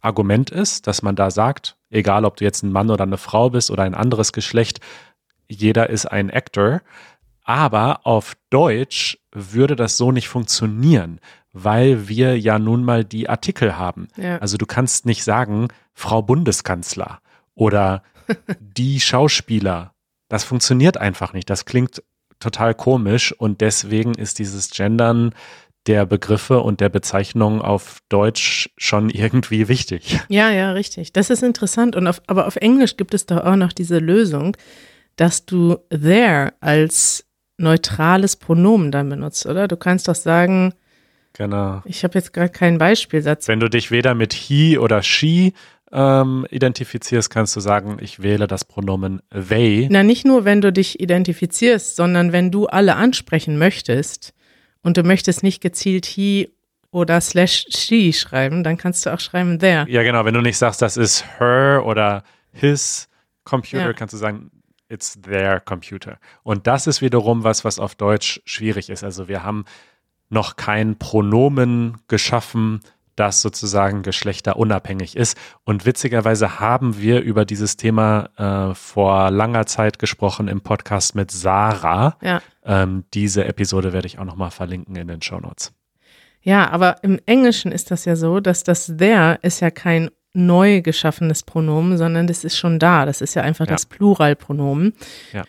Argument 0.00 0.48
ist, 0.48 0.86
dass 0.86 1.02
man 1.02 1.14
da 1.14 1.30
sagt, 1.30 1.76
egal 1.90 2.24
ob 2.24 2.38
du 2.38 2.44
jetzt 2.44 2.62
ein 2.62 2.72
Mann 2.72 2.88
oder 2.88 3.04
eine 3.04 3.18
Frau 3.18 3.50
bist 3.50 3.70
oder 3.70 3.82
ein 3.82 3.94
anderes 3.94 4.32
Geschlecht, 4.32 4.80
jeder 5.46 5.90
ist 5.90 6.06
ein 6.06 6.30
Actor. 6.30 6.80
Aber 7.42 8.06
auf 8.06 8.34
Deutsch 8.48 9.18
würde 9.30 9.76
das 9.76 9.98
so 9.98 10.10
nicht 10.10 10.28
funktionieren, 10.28 11.20
weil 11.52 12.08
wir 12.08 12.38
ja 12.38 12.58
nun 12.58 12.84
mal 12.84 13.04
die 13.04 13.28
Artikel 13.28 13.76
haben. 13.76 14.08
Ja. 14.16 14.38
Also 14.38 14.56
du 14.56 14.66
kannst 14.66 15.06
nicht 15.06 15.24
sagen, 15.24 15.68
Frau 15.94 16.22
Bundeskanzler 16.22 17.20
oder 17.54 18.02
die 18.60 19.00
Schauspieler. 19.00 19.94
Das 20.28 20.44
funktioniert 20.44 20.96
einfach 20.96 21.32
nicht. 21.32 21.50
Das 21.50 21.64
klingt 21.64 22.02
total 22.38 22.74
komisch 22.74 23.32
und 23.32 23.60
deswegen 23.60 24.14
ist 24.14 24.38
dieses 24.38 24.70
Gendern 24.70 25.34
der 25.86 26.06
Begriffe 26.06 26.60
und 26.60 26.80
der 26.80 26.88
Bezeichnungen 26.88 27.62
auf 27.62 27.98
Deutsch 28.08 28.70
schon 28.76 29.08
irgendwie 29.08 29.68
wichtig. 29.68 30.20
Ja, 30.28 30.50
ja, 30.50 30.72
richtig. 30.72 31.12
Das 31.12 31.30
ist 31.30 31.42
interessant. 31.42 31.96
Und 31.96 32.06
auf, 32.06 32.20
aber 32.26 32.46
auf 32.46 32.56
Englisch 32.56 32.96
gibt 32.96 33.14
es 33.14 33.26
doch 33.26 33.38
auch 33.38 33.56
noch 33.56 33.72
diese 33.72 33.98
Lösung, 33.98 34.56
dass 35.16 35.46
du 35.46 35.78
there 35.90 36.52
als 36.60 37.24
neutrales 37.56 38.36
Pronomen 38.36 38.90
dann 38.90 39.08
benutzt, 39.08 39.46
oder? 39.46 39.68
Du 39.68 39.76
kannst 39.76 40.08
doch 40.08 40.14
sagen, 40.14 40.74
Genau. 41.32 41.80
ich 41.84 42.02
habe 42.04 42.18
jetzt 42.18 42.32
gerade 42.32 42.50
keinen 42.50 42.78
Beispielsatz. 42.78 43.48
Wenn 43.48 43.60
du 43.60 43.68
dich 43.70 43.90
weder 43.90 44.14
mit 44.14 44.32
he 44.32 44.78
oder 44.78 45.02
she 45.02 45.54
ähm, 45.92 46.46
identifizierst, 46.50 47.30
kannst 47.30 47.54
du 47.56 47.60
sagen, 47.60 47.98
ich 48.00 48.22
wähle 48.22 48.46
das 48.46 48.64
Pronomen 48.64 49.22
they. 49.32 49.88
Na, 49.90 50.02
nicht 50.02 50.24
nur, 50.26 50.44
wenn 50.44 50.60
du 50.60 50.72
dich 50.72 51.00
identifizierst, 51.00 51.96
sondern 51.96 52.32
wenn 52.32 52.50
du 52.50 52.66
alle 52.66 52.96
ansprechen 52.96 53.58
möchtest 53.58 54.34
und 54.82 54.96
du 54.96 55.02
möchtest 55.02 55.42
nicht 55.42 55.60
gezielt 55.60 56.06
he 56.06 56.50
oder 56.92 57.20
slash 57.20 57.66
she 57.70 58.12
schreiben, 58.12 58.62
dann 58.64 58.76
kannst 58.76 59.06
du 59.06 59.10
auch 59.12 59.20
schreiben 59.20 59.58
there. 59.58 59.86
Ja, 59.88 60.02
genau. 60.02 60.24
Wenn 60.24 60.34
du 60.34 60.40
nicht 60.40 60.58
sagst, 60.58 60.82
das 60.82 60.96
ist 60.96 61.24
her 61.38 61.82
oder 61.86 62.24
his 62.52 63.08
Computer, 63.44 63.86
Ja. 63.86 63.92
kannst 63.92 64.14
du 64.14 64.18
sagen, 64.18 64.50
it's 64.88 65.20
their 65.22 65.60
computer. 65.60 66.18
Und 66.42 66.66
das 66.66 66.88
ist 66.88 67.00
wiederum 67.00 67.44
was, 67.44 67.64
was 67.64 67.78
auf 67.78 67.94
Deutsch 67.94 68.40
schwierig 68.44 68.90
ist. 68.90 69.04
Also 69.04 69.28
wir 69.28 69.44
haben 69.44 69.64
noch 70.30 70.56
kein 70.56 70.96
Pronomen 70.98 71.98
geschaffen, 72.08 72.80
das 73.16 73.42
sozusagen 73.42 74.02
geschlechterunabhängig 74.02 75.14
ist. 75.16 75.36
Und 75.64 75.84
witzigerweise 75.84 76.58
haben 76.58 76.96
wir 76.98 77.20
über 77.20 77.44
dieses 77.44 77.76
Thema 77.76 78.30
äh, 78.70 78.74
vor 78.74 79.30
langer 79.30 79.66
Zeit 79.66 79.98
gesprochen 79.98 80.48
im 80.48 80.62
Podcast 80.62 81.14
mit 81.14 81.30
Sarah. 81.30 82.16
Ja. 82.22 82.40
Ähm, 82.64 83.04
diese 83.12 83.44
Episode 83.44 83.92
werde 83.92 84.06
ich 84.06 84.18
auch 84.18 84.24
nochmal 84.24 84.50
verlinken 84.50 84.96
in 84.96 85.08
den 85.08 85.20
Show 85.20 85.38
Notes. 85.38 85.72
Ja, 86.40 86.70
aber 86.70 87.02
im 87.04 87.20
Englischen 87.26 87.70
ist 87.72 87.90
das 87.90 88.06
ja 88.06 88.16
so, 88.16 88.40
dass 88.40 88.64
das 88.64 88.86
there 88.96 89.38
ist 89.42 89.60
ja 89.60 89.70
kein 89.70 90.10
neu 90.32 90.80
geschaffenes 90.80 91.42
Pronomen, 91.42 91.98
sondern 91.98 92.26
das 92.26 92.44
ist 92.44 92.56
schon 92.56 92.78
da. 92.78 93.04
Das 93.04 93.20
ist 93.20 93.34
ja 93.34 93.42
einfach 93.42 93.66
Ja. 93.66 93.72
das 93.72 93.84
Pluralpronomen. 93.84 94.94
Ja. 95.32 95.42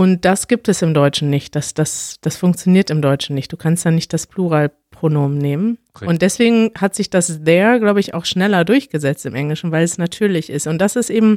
Und 0.00 0.24
das 0.24 0.48
gibt 0.48 0.66
es 0.70 0.80
im 0.80 0.94
Deutschen 0.94 1.28
nicht. 1.28 1.54
Das, 1.54 1.74
das, 1.74 2.16
das 2.22 2.38
funktioniert 2.38 2.88
im 2.88 3.02
Deutschen 3.02 3.34
nicht. 3.34 3.52
Du 3.52 3.58
kannst 3.58 3.84
da 3.84 3.90
nicht 3.90 4.14
das 4.14 4.26
Pluralpronomen 4.26 5.36
nehmen. 5.36 5.76
Richtig. 5.94 6.08
Und 6.08 6.22
deswegen 6.22 6.70
hat 6.74 6.94
sich 6.94 7.10
das 7.10 7.44
there, 7.44 7.78
glaube 7.80 8.00
ich, 8.00 8.14
auch 8.14 8.24
schneller 8.24 8.64
durchgesetzt 8.64 9.26
im 9.26 9.34
Englischen, 9.34 9.72
weil 9.72 9.84
es 9.84 9.98
natürlich 9.98 10.48
ist. 10.48 10.66
Und 10.66 10.78
das 10.78 10.96
ist 10.96 11.10
eben 11.10 11.36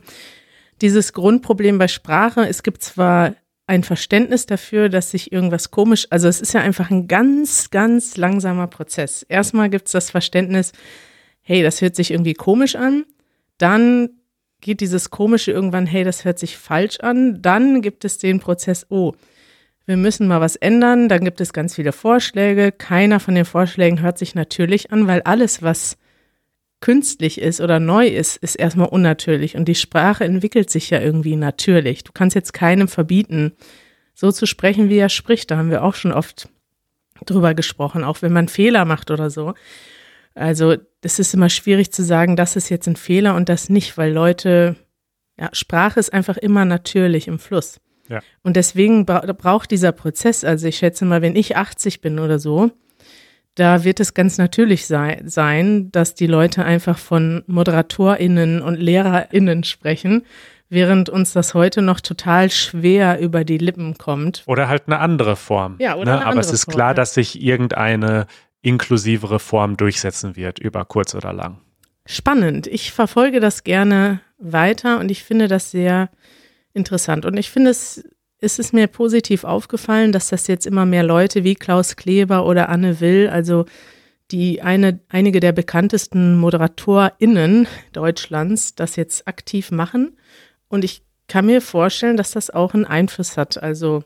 dieses 0.81 1.11
Grundproblem 1.11 1.77
bei 1.77 1.89
Sprache. 1.89 2.47
Es 2.47 2.63
gibt 2.63 2.83
zwar 2.83 3.35
ein 3.67 3.83
Verständnis 3.83 4.45
dafür, 4.45 4.87
dass 4.87 5.11
sich 5.11 5.33
irgendwas 5.33 5.69
komisch, 5.69 6.07
also 6.09 6.29
es 6.29 6.39
ist 6.39 6.53
ja 6.53 6.61
einfach 6.61 6.89
ein 6.89 7.09
ganz, 7.09 7.69
ganz 7.69 8.15
langsamer 8.15 8.67
Prozess. 8.67 9.23
Erstmal 9.23 9.69
gibt 9.69 9.87
es 9.87 9.91
das 9.91 10.09
Verständnis, 10.09 10.71
hey, 11.41 11.63
das 11.63 11.81
hört 11.81 11.97
sich 11.97 12.11
irgendwie 12.11 12.33
komisch 12.33 12.77
an. 12.77 13.03
Dann 13.57 14.11
geht 14.63 14.81
dieses 14.81 15.11
Komische 15.11 15.51
irgendwann, 15.51 15.85
hey, 15.85 16.03
das 16.03 16.25
hört 16.25 16.39
sich 16.39 16.57
falsch 16.57 16.99
an. 17.01 17.41
Dann 17.41 17.81
gibt 17.81 18.05
es 18.05 18.17
den 18.17 18.39
Prozess, 18.39 18.87
oh, 18.89 19.13
wir 19.85 19.97
müssen 19.97 20.27
mal 20.27 20.41
was 20.41 20.55
ändern. 20.55 21.09
Dann 21.09 21.23
gibt 21.23 21.41
es 21.41 21.53
ganz 21.53 21.75
viele 21.75 21.91
Vorschläge. 21.91 22.71
Keiner 22.71 23.19
von 23.19 23.35
den 23.35 23.45
Vorschlägen 23.45 24.01
hört 24.01 24.17
sich 24.17 24.33
natürlich 24.33 24.91
an, 24.91 25.07
weil 25.07 25.21
alles, 25.21 25.61
was 25.61 25.97
künstlich 26.79 27.39
ist 27.39 27.61
oder 27.61 27.79
neu 27.79 28.07
ist, 28.07 28.37
ist 28.37 28.55
erstmal 28.55 28.89
unnatürlich. 28.89 29.55
Und 29.55 29.65
die 29.65 29.75
Sprache 29.75 30.23
entwickelt 30.23 30.69
sich 30.69 30.89
ja 30.89 30.99
irgendwie 30.99 31.35
natürlich. 31.35 32.03
Du 32.03 32.11
kannst 32.13 32.35
jetzt 32.35 32.53
keinem 32.53 32.87
verbieten, 32.87 33.53
so 34.13 34.31
zu 34.31 34.45
sprechen, 34.45 34.89
wie 34.89 34.97
er 34.97 35.09
spricht. 35.09 35.51
Da 35.51 35.57
haben 35.57 35.69
wir 35.69 35.83
auch 35.83 35.95
schon 35.95 36.11
oft 36.11 36.49
drüber 37.25 37.53
gesprochen, 37.53 38.03
auch 38.03 38.21
wenn 38.21 38.33
man 38.33 38.47
Fehler 38.47 38.85
macht 38.85 39.11
oder 39.11 39.29
so. 39.29 39.53
Also, 40.35 40.75
es 41.01 41.19
ist 41.19 41.33
immer 41.33 41.49
schwierig 41.49 41.91
zu 41.91 42.03
sagen, 42.03 42.35
das 42.35 42.55
ist 42.55 42.69
jetzt 42.69 42.87
ein 42.87 42.95
Fehler 42.95 43.35
und 43.35 43.49
das 43.49 43.69
nicht, 43.69 43.97
weil 43.97 44.11
Leute, 44.11 44.75
ja, 45.39 45.49
Sprache 45.53 45.99
ist 45.99 46.13
einfach 46.13 46.37
immer 46.37 46.65
natürlich 46.65 47.27
im 47.27 47.39
Fluss. 47.39 47.79
Ja. 48.09 48.21
Und 48.41 48.55
deswegen 48.55 49.05
bra 49.05 49.21
braucht 49.33 49.71
dieser 49.71 49.91
Prozess, 49.91 50.43
also 50.43 50.67
ich 50.67 50.77
schätze 50.77 51.05
mal, 51.05 51.21
wenn 51.21 51.35
ich 51.35 51.55
80 51.55 52.01
bin 52.01 52.19
oder 52.19 52.39
so, 52.39 52.71
da 53.55 53.83
wird 53.83 53.99
es 53.99 54.13
ganz 54.13 54.37
natürlich 54.37 54.87
sei, 54.87 55.21
sein, 55.25 55.91
dass 55.91 56.15
die 56.15 56.27
Leute 56.27 56.65
einfach 56.65 56.97
von 56.97 57.43
ModeratorInnen 57.47 58.61
und 58.61 58.79
LehrerInnen 58.79 59.63
sprechen, 59.63 60.25
während 60.69 61.09
uns 61.09 61.33
das 61.33 61.53
heute 61.53 61.81
noch 61.81 61.99
total 61.99 62.49
schwer 62.49 63.19
über 63.19 63.43
die 63.43 63.59
Lippen 63.59 63.97
kommt. 63.97 64.43
Oder 64.47 64.67
halt 64.67 64.83
eine 64.87 64.99
andere 64.99 65.35
Form. 65.35 65.75
Ja, 65.79 65.95
oder 65.95 66.05
ne? 66.05 66.11
eine 66.11 66.21
Aber 66.21 66.29
andere 66.31 66.45
es 66.45 66.51
ist 66.51 66.65
Form, 66.65 66.73
klar, 66.73 66.89
ja. 66.89 66.93
dass 66.95 67.13
sich 67.13 67.41
irgendeine 67.41 68.25
inklusivere 68.63 69.39
Form 69.39 69.77
durchsetzen 69.77 70.35
wird, 70.35 70.57
über 70.57 70.85
kurz 70.85 71.13
oder 71.13 71.31
lang. 71.31 71.59
Spannend. 72.05 72.65
Ich 72.65 72.91
verfolge 72.91 73.39
das 73.39 73.63
gerne 73.63 74.21
weiter 74.39 74.99
und 74.99 75.11
ich 75.11 75.23
finde 75.23 75.47
das 75.47 75.69
sehr 75.69 76.09
interessant. 76.73 77.25
Und 77.25 77.37
ich 77.37 77.51
finde 77.51 77.69
es, 77.69 78.03
es 78.39 78.59
ist 78.59 78.73
mir 78.73 78.87
positiv 78.87 79.43
aufgefallen, 79.43 80.11
dass 80.11 80.29
das 80.29 80.47
jetzt 80.47 80.65
immer 80.65 80.85
mehr 80.85 81.03
Leute 81.03 81.43
wie 81.43 81.55
Klaus 81.55 81.95
Kleber 81.95 82.45
oder 82.45 82.69
Anne 82.69 82.99
Will, 82.99 83.29
also 83.29 83.65
die 84.31 84.61
eine, 84.61 84.99
einige 85.09 85.39
der 85.39 85.51
bekanntesten 85.51 86.37
ModeratorInnen 86.37 87.67
Deutschlands, 87.91 88.75
das 88.75 88.95
jetzt 88.95 89.27
aktiv 89.27 89.71
machen. 89.71 90.17
Und 90.67 90.83
ich 90.83 91.03
kann 91.27 91.45
mir 91.45 91.61
vorstellen, 91.61 92.17
dass 92.17 92.31
das 92.31 92.49
auch 92.49 92.73
einen 92.73 92.85
Einfluss 92.85 93.37
hat. 93.37 93.61
Also, 93.61 94.03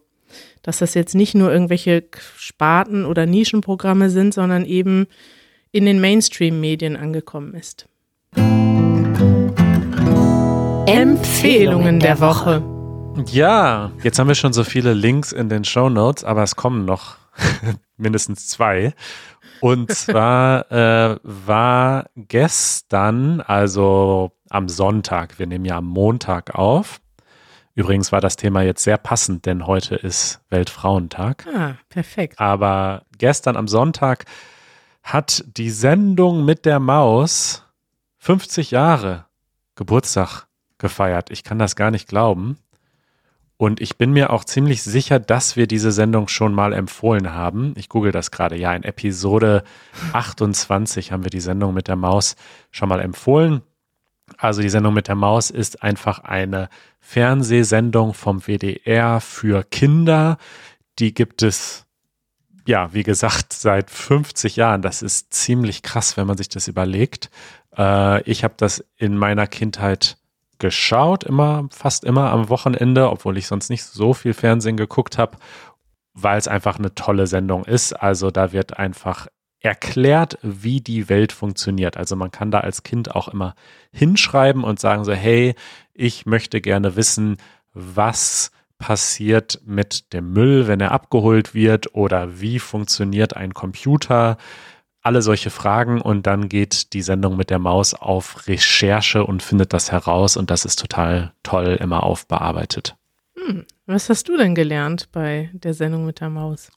dass 0.63 0.79
das 0.79 0.93
jetzt 0.93 1.15
nicht 1.15 1.35
nur 1.35 1.51
irgendwelche 1.51 2.03
Sparten 2.37 3.05
oder 3.05 3.25
Nischenprogramme 3.25 4.09
sind, 4.09 4.33
sondern 4.33 4.65
eben 4.65 5.07
in 5.71 5.85
den 5.85 5.99
Mainstream-Medien 5.99 6.95
angekommen 6.95 7.53
ist. 7.53 7.87
Empfehlungen 10.87 11.99
der 11.99 12.19
Woche. 12.19 12.63
Ja, 13.25 13.91
jetzt 14.03 14.19
haben 14.19 14.27
wir 14.27 14.35
schon 14.35 14.53
so 14.53 14.63
viele 14.63 14.93
Links 14.93 15.31
in 15.31 15.49
den 15.49 15.63
Show 15.63 15.89
Notes, 15.89 16.23
aber 16.23 16.43
es 16.43 16.55
kommen 16.55 16.85
noch 16.85 17.17
mindestens 17.97 18.47
zwei. 18.47 18.93
Und 19.59 19.91
zwar 19.91 20.71
äh, 20.71 21.17
war 21.23 22.05
gestern, 22.15 23.41
also 23.41 24.31
am 24.49 24.69
Sonntag, 24.69 25.39
wir 25.39 25.47
nehmen 25.47 25.65
ja 25.65 25.77
am 25.77 25.85
Montag 25.85 26.55
auf. 26.55 26.99
Übrigens 27.77 28.11
war 28.11 28.21
das 28.21 28.37
Thema 28.37 28.63
jetzt 28.63 28.83
sehr 28.83 28.97
passend, 28.97 29.45
denn 29.45 29.67
heute 29.67 29.93
ist 29.93 30.41
Weltfrauentag. 30.49 31.45
Ah, 31.55 31.75
perfekt. 31.89 32.39
Aber 32.39 33.03
gestern 33.19 33.55
am 33.55 33.67
Sonntag 33.67 34.25
hat 35.03 35.43
die 35.45 35.69
Sendung 35.69 36.43
mit 36.43 36.65
der 36.65 36.79
Maus 36.79 37.63
50 38.17 38.71
Jahre 38.71 39.25
Geburtstag 39.75 40.47
gefeiert. 40.79 41.29
Ich 41.29 41.43
kann 41.43 41.59
das 41.59 41.75
gar 41.75 41.91
nicht 41.91 42.07
glauben. 42.07 42.57
Und 43.57 43.79
ich 43.79 43.95
bin 43.95 44.11
mir 44.11 44.31
auch 44.33 44.43
ziemlich 44.43 44.81
sicher, 44.81 45.19
dass 45.19 45.55
wir 45.55 45.67
diese 45.67 45.91
Sendung 45.91 46.29
schon 46.29 46.55
mal 46.55 46.73
empfohlen 46.73 47.31
haben. 47.35 47.75
Ich 47.77 47.89
google 47.89 48.11
das 48.11 48.31
gerade. 48.31 48.55
Ja, 48.55 48.73
in 48.73 48.81
Episode 48.81 49.63
28 50.13 51.11
haben 51.11 51.23
wir 51.23 51.29
die 51.29 51.39
Sendung 51.39 51.75
mit 51.75 51.87
der 51.87 51.95
Maus 51.95 52.37
schon 52.71 52.89
mal 52.89 53.01
empfohlen. 53.01 53.61
Also 54.35 54.61
die 54.61 54.69
Sendung 54.69 54.93
mit 54.93 55.07
der 55.07 55.15
Maus 55.15 55.49
ist 55.49 55.83
einfach 55.83 56.19
eine 56.19 56.69
Fernsehsendung 57.07 58.13
vom 58.13 58.41
WDR 58.41 59.21
für 59.21 59.63
Kinder. 59.63 60.37
Die 60.99 61.13
gibt 61.13 61.41
es, 61.41 61.85
ja, 62.67 62.93
wie 62.93 63.03
gesagt, 63.03 63.53
seit 63.53 63.89
50 63.89 64.57
Jahren. 64.57 64.81
Das 64.81 65.01
ist 65.01 65.33
ziemlich 65.33 65.83
krass, 65.83 66.17
wenn 66.17 66.27
man 66.27 66.35
sich 66.35 66.49
das 66.49 66.67
überlegt. 66.67 67.29
Äh, 67.77 68.21
ich 68.23 68.43
habe 68.43 68.55
das 68.57 68.83
in 68.97 69.15
meiner 69.15 69.47
Kindheit 69.47 70.17
geschaut, 70.59 71.23
immer, 71.23 71.69
fast 71.71 72.03
immer 72.03 72.29
am 72.29 72.49
Wochenende, 72.49 73.09
obwohl 73.09 73.37
ich 73.37 73.47
sonst 73.47 73.69
nicht 73.69 73.85
so 73.85 74.13
viel 74.13 74.33
Fernsehen 74.33 74.75
geguckt 74.75 75.17
habe, 75.17 75.37
weil 76.13 76.37
es 76.37 76.49
einfach 76.49 76.77
eine 76.77 76.93
tolle 76.93 77.27
Sendung 77.27 77.63
ist. 77.63 77.93
Also 77.93 78.31
da 78.31 78.51
wird 78.51 78.77
einfach 78.77 79.27
erklärt, 79.59 80.37
wie 80.41 80.81
die 80.81 81.09
Welt 81.09 81.31
funktioniert. 81.31 81.97
Also 81.97 82.15
man 82.15 82.31
kann 82.31 82.51
da 82.51 82.59
als 82.59 82.83
Kind 82.83 83.15
auch 83.15 83.27
immer 83.27 83.55
hinschreiben 83.91 84.63
und 84.63 84.79
sagen 84.79 85.03
so, 85.03 85.13
hey, 85.13 85.55
ich 85.93 86.25
möchte 86.25 86.61
gerne 86.61 86.95
wissen, 86.95 87.37
was 87.73 88.51
passiert 88.77 89.59
mit 89.65 90.13
dem 90.13 90.31
Müll, 90.31 90.67
wenn 90.67 90.79
er 90.79 90.91
abgeholt 90.91 91.53
wird 91.53 91.95
oder 91.95 92.39
wie 92.39 92.59
funktioniert 92.59 93.35
ein 93.35 93.53
Computer. 93.53 94.37
Alle 95.01 95.21
solche 95.21 95.49
Fragen 95.49 96.01
und 96.01 96.27
dann 96.27 96.49
geht 96.49 96.93
die 96.93 97.01
Sendung 97.01 97.37
mit 97.37 97.49
der 97.49 97.59
Maus 97.59 97.93
auf 97.93 98.47
Recherche 98.47 99.25
und 99.25 99.41
findet 99.41 99.73
das 99.73 99.91
heraus 99.91 100.37
und 100.37 100.51
das 100.51 100.65
ist 100.65 100.77
total 100.79 101.33
toll 101.43 101.77
immer 101.79 102.03
aufbearbeitet. 102.03 102.95
Was 103.85 104.09
hast 104.09 104.27
du 104.27 104.37
denn 104.37 104.53
gelernt 104.53 105.09
bei 105.11 105.49
der 105.53 105.73
Sendung 105.73 106.05
mit 106.05 106.19
der 106.19 106.29
Maus? 106.29 106.69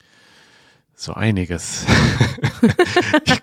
So 1.01 1.15
einiges. 1.15 1.87
ich, 3.25 3.41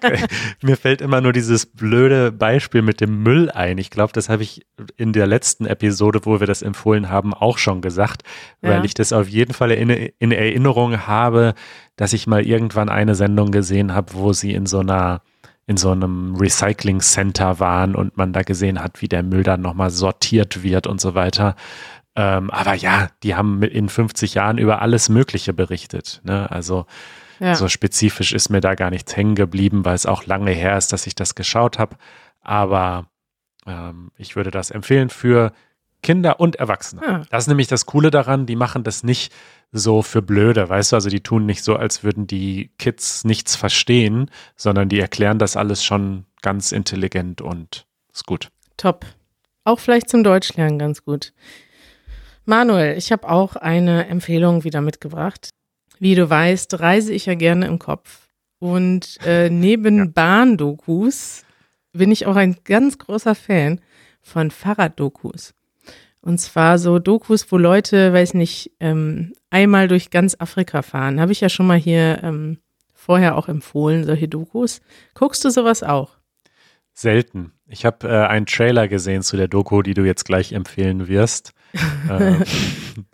mir 0.61 0.77
fällt 0.77 1.01
immer 1.01 1.21
nur 1.21 1.33
dieses 1.33 1.65
blöde 1.65 2.31
Beispiel 2.31 2.83
mit 2.83 3.01
dem 3.01 3.23
Müll 3.23 3.49
ein. 3.49 3.79
Ich 3.79 3.89
glaube, 3.89 4.13
das 4.13 4.29
habe 4.29 4.43
ich 4.43 4.67
in 4.95 5.11
der 5.11 5.25
letzten 5.25 5.65
Episode, 5.65 6.19
wo 6.25 6.39
wir 6.39 6.45
das 6.45 6.61
empfohlen 6.61 7.09
haben, 7.09 7.33
auch 7.33 7.57
schon 7.57 7.81
gesagt, 7.81 8.21
ja. 8.61 8.69
weil 8.69 8.85
ich 8.85 8.93
das 8.93 9.11
auf 9.11 9.27
jeden 9.27 9.55
Fall 9.55 9.71
in, 9.71 9.89
in, 9.89 10.31
Erinnerung 10.31 11.07
habe, 11.07 11.55
dass 11.95 12.13
ich 12.13 12.27
mal 12.27 12.45
irgendwann 12.45 12.89
eine 12.89 13.15
Sendung 13.15 13.49
gesehen 13.49 13.91
habe, 13.91 14.13
wo 14.13 14.33
sie 14.33 14.53
in 14.53 14.67
so 14.67 14.81
einer 14.81 15.23
in 15.65 15.77
so 15.77 15.89
einem 15.89 16.35
Recycling 16.35 16.99
Center 16.99 17.59
waren 17.59 17.95
und 17.95 18.17
man 18.17 18.33
da 18.33 18.43
gesehen 18.43 18.79
hat, 18.83 19.01
wie 19.01 19.07
der 19.07 19.23
Müll 19.23 19.41
dann 19.41 19.61
nochmal 19.61 19.89
sortiert 19.89 20.61
wird 20.61 20.85
und 20.85 21.01
so 21.01 21.15
weiter. 21.15 21.55
Ähm, 22.15 22.51
aber 22.51 22.75
ja, 22.75 23.09
die 23.23 23.33
haben 23.33 23.63
in 23.63 23.89
50 23.89 24.35
Jahren 24.35 24.59
über 24.59 24.83
alles 24.83 25.09
Mögliche 25.09 25.53
berichtet. 25.53 26.21
Ne? 26.23 26.49
Also 26.51 26.85
ja. 27.39 27.55
So 27.55 27.67
spezifisch 27.67 28.33
ist 28.33 28.49
mir 28.49 28.61
da 28.61 28.75
gar 28.75 28.89
nichts 28.89 29.15
hängen 29.15 29.35
geblieben, 29.35 29.85
weil 29.85 29.95
es 29.95 30.05
auch 30.05 30.25
lange 30.25 30.51
her 30.51 30.77
ist, 30.77 30.93
dass 30.93 31.07
ich 31.07 31.15
das 31.15 31.35
geschaut 31.35 31.79
habe. 31.79 31.97
Aber 32.41 33.09
ähm, 33.65 34.11
ich 34.17 34.35
würde 34.35 34.51
das 34.51 34.71
empfehlen 34.71 35.09
für 35.09 35.51
Kinder 36.01 36.39
und 36.39 36.55
Erwachsene. 36.57 37.01
Ja. 37.05 37.23
Das 37.29 37.43
ist 37.43 37.47
nämlich 37.47 37.67
das 37.67 37.85
Coole 37.85 38.11
daran, 38.11 38.45
die 38.45 38.55
machen 38.55 38.83
das 38.83 39.03
nicht 39.03 39.33
so 39.71 40.01
für 40.01 40.21
blöde, 40.21 40.69
weißt 40.69 40.91
du, 40.91 40.95
also 40.95 41.09
die 41.09 41.21
tun 41.21 41.45
nicht 41.45 41.63
so, 41.63 41.75
als 41.75 42.03
würden 42.03 42.27
die 42.27 42.71
Kids 42.77 43.25
nichts 43.25 43.55
verstehen, 43.55 44.31
sondern 44.55 44.89
die 44.89 44.99
erklären 44.99 45.39
das 45.39 45.57
alles 45.57 45.83
schon 45.83 46.25
ganz 46.41 46.71
intelligent 46.71 47.41
und 47.41 47.85
ist 48.13 48.25
gut. 48.25 48.49
Top. 48.77 49.05
Auch 49.65 49.79
vielleicht 49.79 50.09
zum 50.09 50.23
Deutschlernen 50.23 50.79
ganz 50.79 51.03
gut. 51.03 51.33
Manuel, 52.45 52.97
ich 52.97 53.11
habe 53.11 53.27
auch 53.27 53.57
eine 53.57 54.07
Empfehlung 54.07 54.63
wieder 54.63 54.79
mitgebracht. 54.79 55.49
Wie 55.99 56.15
du 56.15 56.29
weißt, 56.29 56.79
reise 56.79 57.13
ich 57.13 57.25
ja 57.25 57.35
gerne 57.35 57.67
im 57.67 57.79
Kopf. 57.79 58.27
Und 58.59 59.17
äh, 59.25 59.49
neben 59.51 59.97
ja. 59.97 60.05
Bahndokus 60.05 61.43
bin 61.93 62.11
ich 62.11 62.25
auch 62.25 62.35
ein 62.35 62.57
ganz 62.63 62.97
großer 62.97 63.35
Fan 63.35 63.81
von 64.21 64.51
Fahrraddokus. 64.51 65.53
Und 66.21 66.39
zwar 66.39 66.77
so 66.77 66.99
Dokus, 66.99 67.51
wo 67.51 67.57
Leute, 67.57 68.11
weiß 68.11 68.33
nicht, 68.33 68.71
ähm, 68.79 69.33
einmal 69.49 69.87
durch 69.87 70.09
ganz 70.09 70.35
Afrika 70.39 70.81
fahren. 70.81 71.21
Habe 71.21 71.31
ich 71.31 71.41
ja 71.41 71.49
schon 71.49 71.67
mal 71.67 71.77
hier 71.77 72.21
ähm, 72.23 72.57
vorher 72.93 73.37
auch 73.37 73.47
empfohlen, 73.47 74.03
solche 74.03 74.27
Dokus. 74.27 74.81
Guckst 75.13 75.45
du 75.45 75.49
sowas 75.49 75.83
auch? 75.83 76.17
Selten. 76.93 77.53
Ich 77.67 77.85
habe 77.85 78.07
äh, 78.09 78.27
einen 78.27 78.45
Trailer 78.45 78.87
gesehen 78.87 79.21
zu 79.21 79.37
der 79.37 79.47
Doku, 79.47 79.81
die 79.81 79.93
du 79.93 80.03
jetzt 80.03 80.25
gleich 80.25 80.51
empfehlen 80.51 81.07
wirst. 81.07 81.53
Äh, 82.09 82.35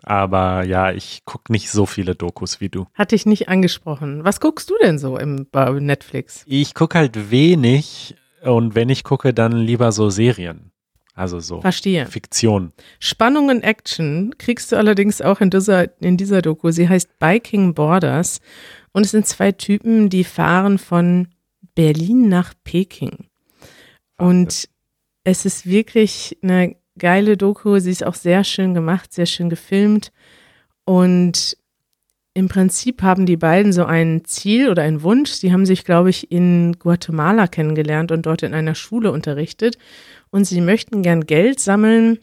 aber 0.02 0.64
ja, 0.64 0.92
ich 0.92 1.22
gucke 1.24 1.52
nicht 1.52 1.70
so 1.70 1.86
viele 1.86 2.14
Dokus 2.14 2.60
wie 2.60 2.68
du. 2.68 2.86
Hatte 2.94 3.14
ich 3.14 3.26
nicht 3.26 3.48
angesprochen. 3.48 4.24
Was 4.24 4.40
guckst 4.40 4.70
du 4.70 4.74
denn 4.82 4.98
so 4.98 5.18
im, 5.18 5.46
bei 5.50 5.70
Netflix? 5.70 6.44
Ich 6.46 6.74
gucke 6.74 6.98
halt 6.98 7.30
wenig 7.30 8.16
und 8.42 8.74
wenn 8.74 8.88
ich 8.88 9.04
gucke, 9.04 9.34
dann 9.34 9.52
lieber 9.52 9.92
so 9.92 10.10
Serien. 10.10 10.70
Also 11.14 11.38
so 11.38 11.60
Verstehe. 11.60 12.06
Fiktion. 12.06 12.72
Spannung 12.98 13.48
und 13.48 13.62
Action 13.62 14.34
kriegst 14.36 14.72
du 14.72 14.76
allerdings 14.76 15.22
auch 15.22 15.40
in 15.40 15.50
dieser, 15.50 16.00
in 16.02 16.16
dieser 16.16 16.42
Doku. 16.42 16.72
Sie 16.72 16.88
heißt 16.88 17.18
Biking 17.20 17.74
Borders 17.74 18.40
und 18.92 19.06
es 19.06 19.12
sind 19.12 19.26
zwei 19.26 19.52
Typen, 19.52 20.10
die 20.10 20.24
fahren 20.24 20.78
von 20.78 21.28
Berlin 21.76 22.28
nach 22.28 22.52
Peking. 22.64 23.28
Und 24.16 24.68
es 25.22 25.44
ist 25.44 25.66
wirklich 25.66 26.38
eine 26.42 26.76
geile 26.98 27.36
Doku. 27.36 27.78
Sie 27.78 27.90
ist 27.90 28.04
auch 28.04 28.14
sehr 28.14 28.44
schön 28.44 28.74
gemacht, 28.74 29.12
sehr 29.12 29.26
schön 29.26 29.50
gefilmt. 29.50 30.12
Und 30.84 31.56
im 32.34 32.48
Prinzip 32.48 33.02
haben 33.02 33.26
die 33.26 33.36
beiden 33.36 33.72
so 33.72 33.84
ein 33.84 34.24
Ziel 34.24 34.68
oder 34.68 34.82
einen 34.82 35.02
Wunsch. 35.02 35.30
Sie 35.30 35.52
haben 35.52 35.66
sich, 35.66 35.84
glaube 35.84 36.10
ich, 36.10 36.32
in 36.32 36.76
Guatemala 36.78 37.46
kennengelernt 37.46 38.10
und 38.10 38.26
dort 38.26 38.42
in 38.42 38.54
einer 38.54 38.74
Schule 38.74 39.12
unterrichtet. 39.12 39.78
Und 40.30 40.44
sie 40.44 40.60
möchten 40.60 41.02
gern 41.02 41.26
Geld 41.26 41.60
sammeln, 41.60 42.18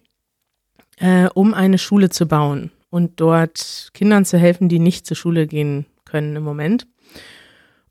äh, 0.99 1.27
um 1.34 1.53
eine 1.53 1.77
Schule 1.77 2.10
zu 2.10 2.27
bauen 2.27 2.71
und 2.89 3.21
dort 3.21 3.89
Kindern 3.93 4.25
zu 4.25 4.38
helfen, 4.38 4.67
die 4.67 4.79
nicht 4.79 5.05
zur 5.05 5.15
Schule 5.15 5.47
gehen 5.47 5.86
können 6.03 6.36
im 6.36 6.43
Moment. 6.43 6.88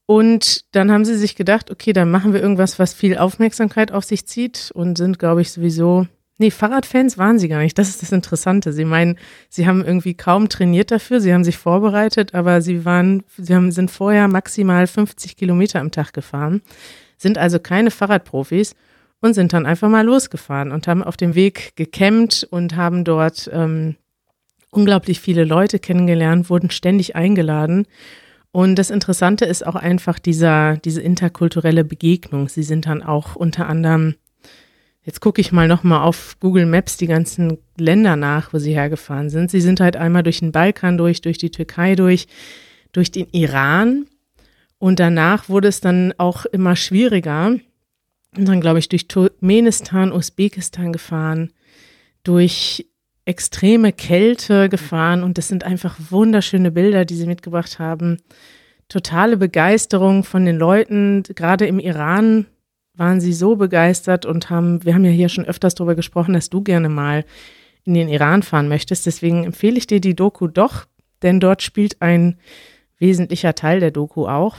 Und 0.04 0.74
dann 0.74 0.92
haben 0.92 1.04
sie 1.04 1.16
sich 1.16 1.36
gedacht, 1.36 1.70
okay, 1.70 1.92
dann 1.92 2.10
machen 2.10 2.34
wir 2.34 2.42
irgendwas, 2.42 2.78
was 2.78 2.92
viel 2.92 3.16
Aufmerksamkeit 3.16 3.92
auf 3.92 4.04
sich 4.04 4.26
zieht 4.26 4.70
und 4.74 4.98
sind, 4.98 5.18
glaube 5.18 5.40
ich, 5.40 5.52
sowieso 5.52 6.06
Nee, 6.40 6.50
Fahrradfans 6.50 7.18
waren 7.18 7.38
sie 7.38 7.48
gar 7.48 7.58
nicht. 7.60 7.76
Das 7.76 7.90
ist 7.90 8.00
das 8.00 8.12
Interessante. 8.12 8.72
Sie 8.72 8.86
meinen, 8.86 9.18
sie 9.50 9.66
haben 9.66 9.84
irgendwie 9.84 10.14
kaum 10.14 10.48
trainiert 10.48 10.90
dafür. 10.90 11.20
Sie 11.20 11.34
haben 11.34 11.44
sich 11.44 11.58
vorbereitet, 11.58 12.34
aber 12.34 12.62
sie 12.62 12.86
waren, 12.86 13.24
sie 13.36 13.54
haben, 13.54 13.70
sind 13.70 13.90
vorher 13.90 14.26
maximal 14.26 14.86
50 14.86 15.36
Kilometer 15.36 15.80
am 15.80 15.90
Tag 15.90 16.14
gefahren, 16.14 16.62
sind 17.18 17.36
also 17.36 17.58
keine 17.58 17.90
Fahrradprofis 17.90 18.74
und 19.20 19.34
sind 19.34 19.52
dann 19.52 19.66
einfach 19.66 19.90
mal 19.90 20.06
losgefahren 20.06 20.72
und 20.72 20.88
haben 20.88 21.02
auf 21.02 21.18
dem 21.18 21.34
Weg 21.34 21.76
gecampt 21.76 22.48
und 22.50 22.74
haben 22.74 23.04
dort 23.04 23.50
ähm, 23.52 23.96
unglaublich 24.70 25.20
viele 25.20 25.44
Leute 25.44 25.78
kennengelernt, 25.78 26.48
wurden 26.48 26.70
ständig 26.70 27.16
eingeladen. 27.16 27.86
Und 28.50 28.76
das 28.76 28.88
Interessante 28.88 29.44
ist 29.44 29.66
auch 29.66 29.76
einfach 29.76 30.18
dieser, 30.18 30.78
diese 30.78 31.02
interkulturelle 31.02 31.84
Begegnung. 31.84 32.48
Sie 32.48 32.62
sind 32.62 32.86
dann 32.86 33.02
auch 33.02 33.36
unter 33.36 33.68
anderem 33.68 34.14
Jetzt 35.02 35.20
gucke 35.20 35.40
ich 35.40 35.50
mal 35.50 35.66
nochmal 35.66 36.02
auf 36.02 36.36
Google 36.40 36.66
Maps 36.66 36.98
die 36.98 37.06
ganzen 37.06 37.58
Länder 37.78 38.16
nach, 38.16 38.52
wo 38.52 38.58
sie 38.58 38.74
hergefahren 38.74 39.30
sind. 39.30 39.50
Sie 39.50 39.62
sind 39.62 39.80
halt 39.80 39.96
einmal 39.96 40.22
durch 40.22 40.40
den 40.40 40.52
Balkan 40.52 40.98
durch, 40.98 41.22
durch 41.22 41.38
die 41.38 41.50
Türkei 41.50 41.94
durch, 41.94 42.26
durch 42.92 43.10
den 43.10 43.26
Iran. 43.32 44.06
Und 44.78 45.00
danach 45.00 45.48
wurde 45.48 45.68
es 45.68 45.80
dann 45.80 46.12
auch 46.18 46.44
immer 46.44 46.76
schwieriger. 46.76 47.56
Und 48.36 48.46
dann, 48.46 48.60
glaube 48.60 48.78
ich, 48.78 48.88
durch 48.88 49.08
Turkmenistan, 49.08 50.12
Usbekistan 50.12 50.92
gefahren, 50.92 51.52
durch 52.22 52.86
extreme 53.24 53.92
Kälte 53.92 54.68
gefahren. 54.68 55.22
Und 55.22 55.38
das 55.38 55.48
sind 55.48 55.64
einfach 55.64 55.96
wunderschöne 56.10 56.70
Bilder, 56.70 57.06
die 57.06 57.16
sie 57.16 57.26
mitgebracht 57.26 57.78
haben. 57.78 58.18
Totale 58.88 59.38
Begeisterung 59.38 60.24
von 60.24 60.44
den 60.44 60.58
Leuten, 60.58 61.22
gerade 61.22 61.66
im 61.66 61.78
Iran 61.78 62.46
waren 63.00 63.18
sie 63.18 63.32
so 63.32 63.56
begeistert 63.56 64.26
und 64.26 64.50
haben, 64.50 64.84
wir 64.84 64.92
haben 64.92 65.06
ja 65.06 65.10
hier 65.10 65.30
schon 65.30 65.46
öfters 65.46 65.74
darüber 65.74 65.94
gesprochen, 65.94 66.34
dass 66.34 66.50
du 66.50 66.60
gerne 66.60 66.90
mal 66.90 67.24
in 67.84 67.94
den 67.94 68.10
Iran 68.10 68.42
fahren 68.42 68.68
möchtest. 68.68 69.06
Deswegen 69.06 69.44
empfehle 69.44 69.78
ich 69.78 69.86
dir 69.86 70.02
die 70.02 70.14
Doku 70.14 70.48
doch, 70.48 70.84
denn 71.22 71.40
dort 71.40 71.62
spielt 71.62 72.02
ein 72.02 72.36
wesentlicher 72.98 73.54
Teil 73.54 73.80
der 73.80 73.90
Doku 73.90 74.26
auch. 74.26 74.58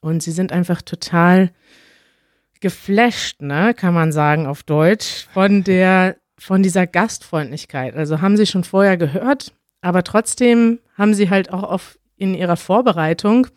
Und 0.00 0.22
sie 0.22 0.30
sind 0.30 0.52
einfach 0.52 0.82
total 0.82 1.50
geflasht, 2.60 3.42
ne, 3.42 3.74
kann 3.74 3.92
man 3.92 4.12
sagen 4.12 4.46
auf 4.46 4.62
Deutsch, 4.62 5.26
von 5.34 5.64
der, 5.64 6.16
von 6.38 6.62
dieser 6.62 6.86
Gastfreundlichkeit. 6.86 7.96
Also 7.96 8.20
haben 8.20 8.36
sie 8.36 8.46
schon 8.46 8.62
vorher 8.62 8.98
gehört, 8.98 9.52
aber 9.80 10.04
trotzdem 10.04 10.78
haben 10.96 11.14
sie 11.14 11.28
halt 11.28 11.52
auch 11.52 11.64
auf, 11.64 11.98
in 12.16 12.34
ihrer 12.34 12.56
Vorbereitung 12.56 13.48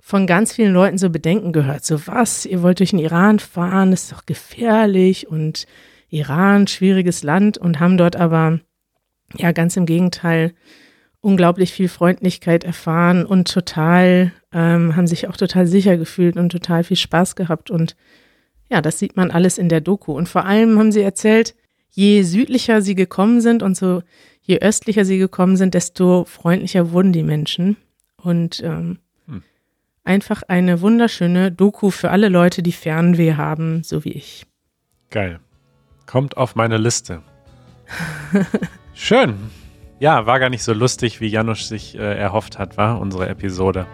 von 0.00 0.26
ganz 0.26 0.52
vielen 0.52 0.72
Leuten 0.72 0.98
so 0.98 1.10
Bedenken 1.10 1.52
gehört. 1.52 1.84
So 1.84 2.06
was, 2.06 2.46
ihr 2.46 2.62
wollt 2.62 2.80
durch 2.80 2.90
den 2.90 2.98
Iran 2.98 3.38
fahren, 3.38 3.92
ist 3.92 4.12
doch 4.12 4.26
gefährlich 4.26 5.28
und 5.28 5.66
Iran, 6.08 6.66
schwieriges 6.66 7.22
Land 7.22 7.58
und 7.58 7.80
haben 7.80 7.96
dort 7.96 8.16
aber, 8.16 8.60
ja, 9.36 9.52
ganz 9.52 9.76
im 9.76 9.86
Gegenteil, 9.86 10.52
unglaublich 11.20 11.72
viel 11.72 11.88
Freundlichkeit 11.88 12.64
erfahren 12.64 13.24
und 13.24 13.52
total, 13.52 14.32
ähm, 14.52 14.96
haben 14.96 15.06
sich 15.06 15.28
auch 15.28 15.36
total 15.36 15.66
sicher 15.66 15.96
gefühlt 15.96 16.36
und 16.36 16.50
total 16.50 16.82
viel 16.82 16.96
Spaß 16.96 17.36
gehabt. 17.36 17.70
Und 17.70 17.94
ja, 18.70 18.80
das 18.80 18.98
sieht 18.98 19.16
man 19.16 19.30
alles 19.30 19.58
in 19.58 19.68
der 19.68 19.80
Doku. 19.80 20.12
Und 20.12 20.28
vor 20.28 20.46
allem 20.46 20.78
haben 20.78 20.92
sie 20.92 21.02
erzählt, 21.02 21.54
je 21.90 22.22
südlicher 22.22 22.82
sie 22.82 22.94
gekommen 22.94 23.40
sind 23.40 23.62
und 23.62 23.76
so 23.76 24.02
je 24.42 24.58
östlicher 24.60 25.04
sie 25.04 25.18
gekommen 25.18 25.56
sind, 25.56 25.74
desto 25.74 26.24
freundlicher 26.24 26.90
wurden 26.92 27.12
die 27.12 27.22
Menschen. 27.22 27.76
Und 28.16 28.62
ähm, 28.64 28.98
Einfach 30.04 30.42
eine 30.48 30.80
wunderschöne 30.80 31.52
Doku 31.52 31.90
für 31.90 32.10
alle 32.10 32.28
Leute, 32.28 32.62
die 32.62 32.72
Fernweh 32.72 33.34
haben, 33.34 33.82
so 33.82 34.04
wie 34.04 34.12
ich. 34.12 34.46
Geil. 35.10 35.40
Kommt 36.06 36.36
auf 36.36 36.56
meine 36.56 36.78
Liste. 36.78 37.22
Schön. 38.94 39.34
Ja, 39.98 40.24
war 40.24 40.40
gar 40.40 40.48
nicht 40.48 40.62
so 40.62 40.72
lustig, 40.72 41.20
wie 41.20 41.26
Janusz 41.28 41.68
sich 41.68 41.94
äh, 41.96 42.18
erhofft 42.18 42.58
hat, 42.58 42.78
war 42.78 43.00
unsere 43.00 43.28
Episode. 43.28 43.86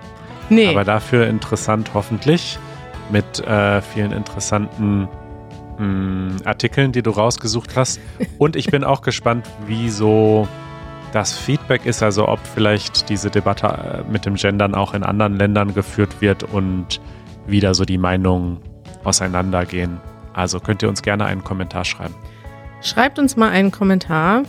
Nee. 0.49 0.69
Aber 0.69 0.85
dafür 0.85 1.27
interessant 1.27 1.93
hoffentlich 1.95 2.59
mit 3.11 3.41
äh, 3.41 3.83
vielen 3.83 4.13
interessanten 4.13 5.09
mh, 5.79 5.85
mm, 5.85 6.37
Artikeln, 6.45 6.93
die 6.93 7.03
du 7.03 7.11
rausgesucht 7.11 7.75
hast. 7.77 8.01
Und 8.39 8.55
ich 8.55 8.67
bin 8.67 8.85
auch 8.85 9.03
gespannt, 9.03 9.47
wie 9.67 9.91
so 9.91 10.47
das 11.17 11.33
Feedback 11.33 11.87
ist, 11.87 12.03
also 12.03 12.29
ob 12.29 12.39
vielleicht 12.47 13.09
diese 13.09 13.31
Debatte 13.31 13.69
äh, 13.69 14.13
mit 14.13 14.27
dem 14.27 14.35
Gendern 14.35 14.75
auch 14.75 14.93
in 14.93 15.03
anderen 15.03 15.39
Ländern 15.39 15.73
geführt 15.73 16.21
wird 16.21 16.43
und 16.43 17.01
wieder 17.47 17.75
so 17.75 17.87
die 17.87 17.97
Meinungen 17.97 18.59
auseinandergehen. 19.03 19.99
Also 20.35 20.61
könnt 20.61 20.83
ihr 20.83 20.91
uns 20.91 21.01
gerne 21.01 21.25
einen 21.25 21.43
Kommentar 21.43 21.87
schreiben. 21.87 22.15
Schreibt 22.83 23.19
uns 23.19 23.35
mal 23.35 23.49
einen 23.49 23.71
Kommentar. 23.71 24.43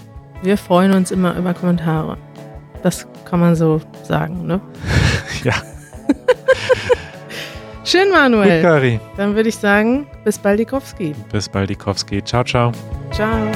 Wir 0.43 0.57
freuen 0.57 0.91
uns 0.91 1.09
immer 1.09 1.37
über 1.37 1.53
Kommentare. 1.53 2.17
Das 2.83 3.07
kann 3.23 3.39
man 3.39 3.55
so 3.55 3.79
sagen, 4.03 4.45
ne? 4.45 4.59
ja. 5.45 5.53
Schön, 7.85 8.11
Manuel. 8.11 8.61
Gut, 8.61 8.69
Kari. 8.69 8.99
Dann 9.15 9.35
würde 9.35 9.47
ich 9.47 9.55
sagen, 9.55 10.05
bis 10.25 10.37
Baldikowski. 10.37 11.15
Bis 11.31 11.47
Baldikowski. 11.47 12.21
Ciao, 12.25 12.43
ciao. 12.43 12.73
Ciao. 13.11 13.47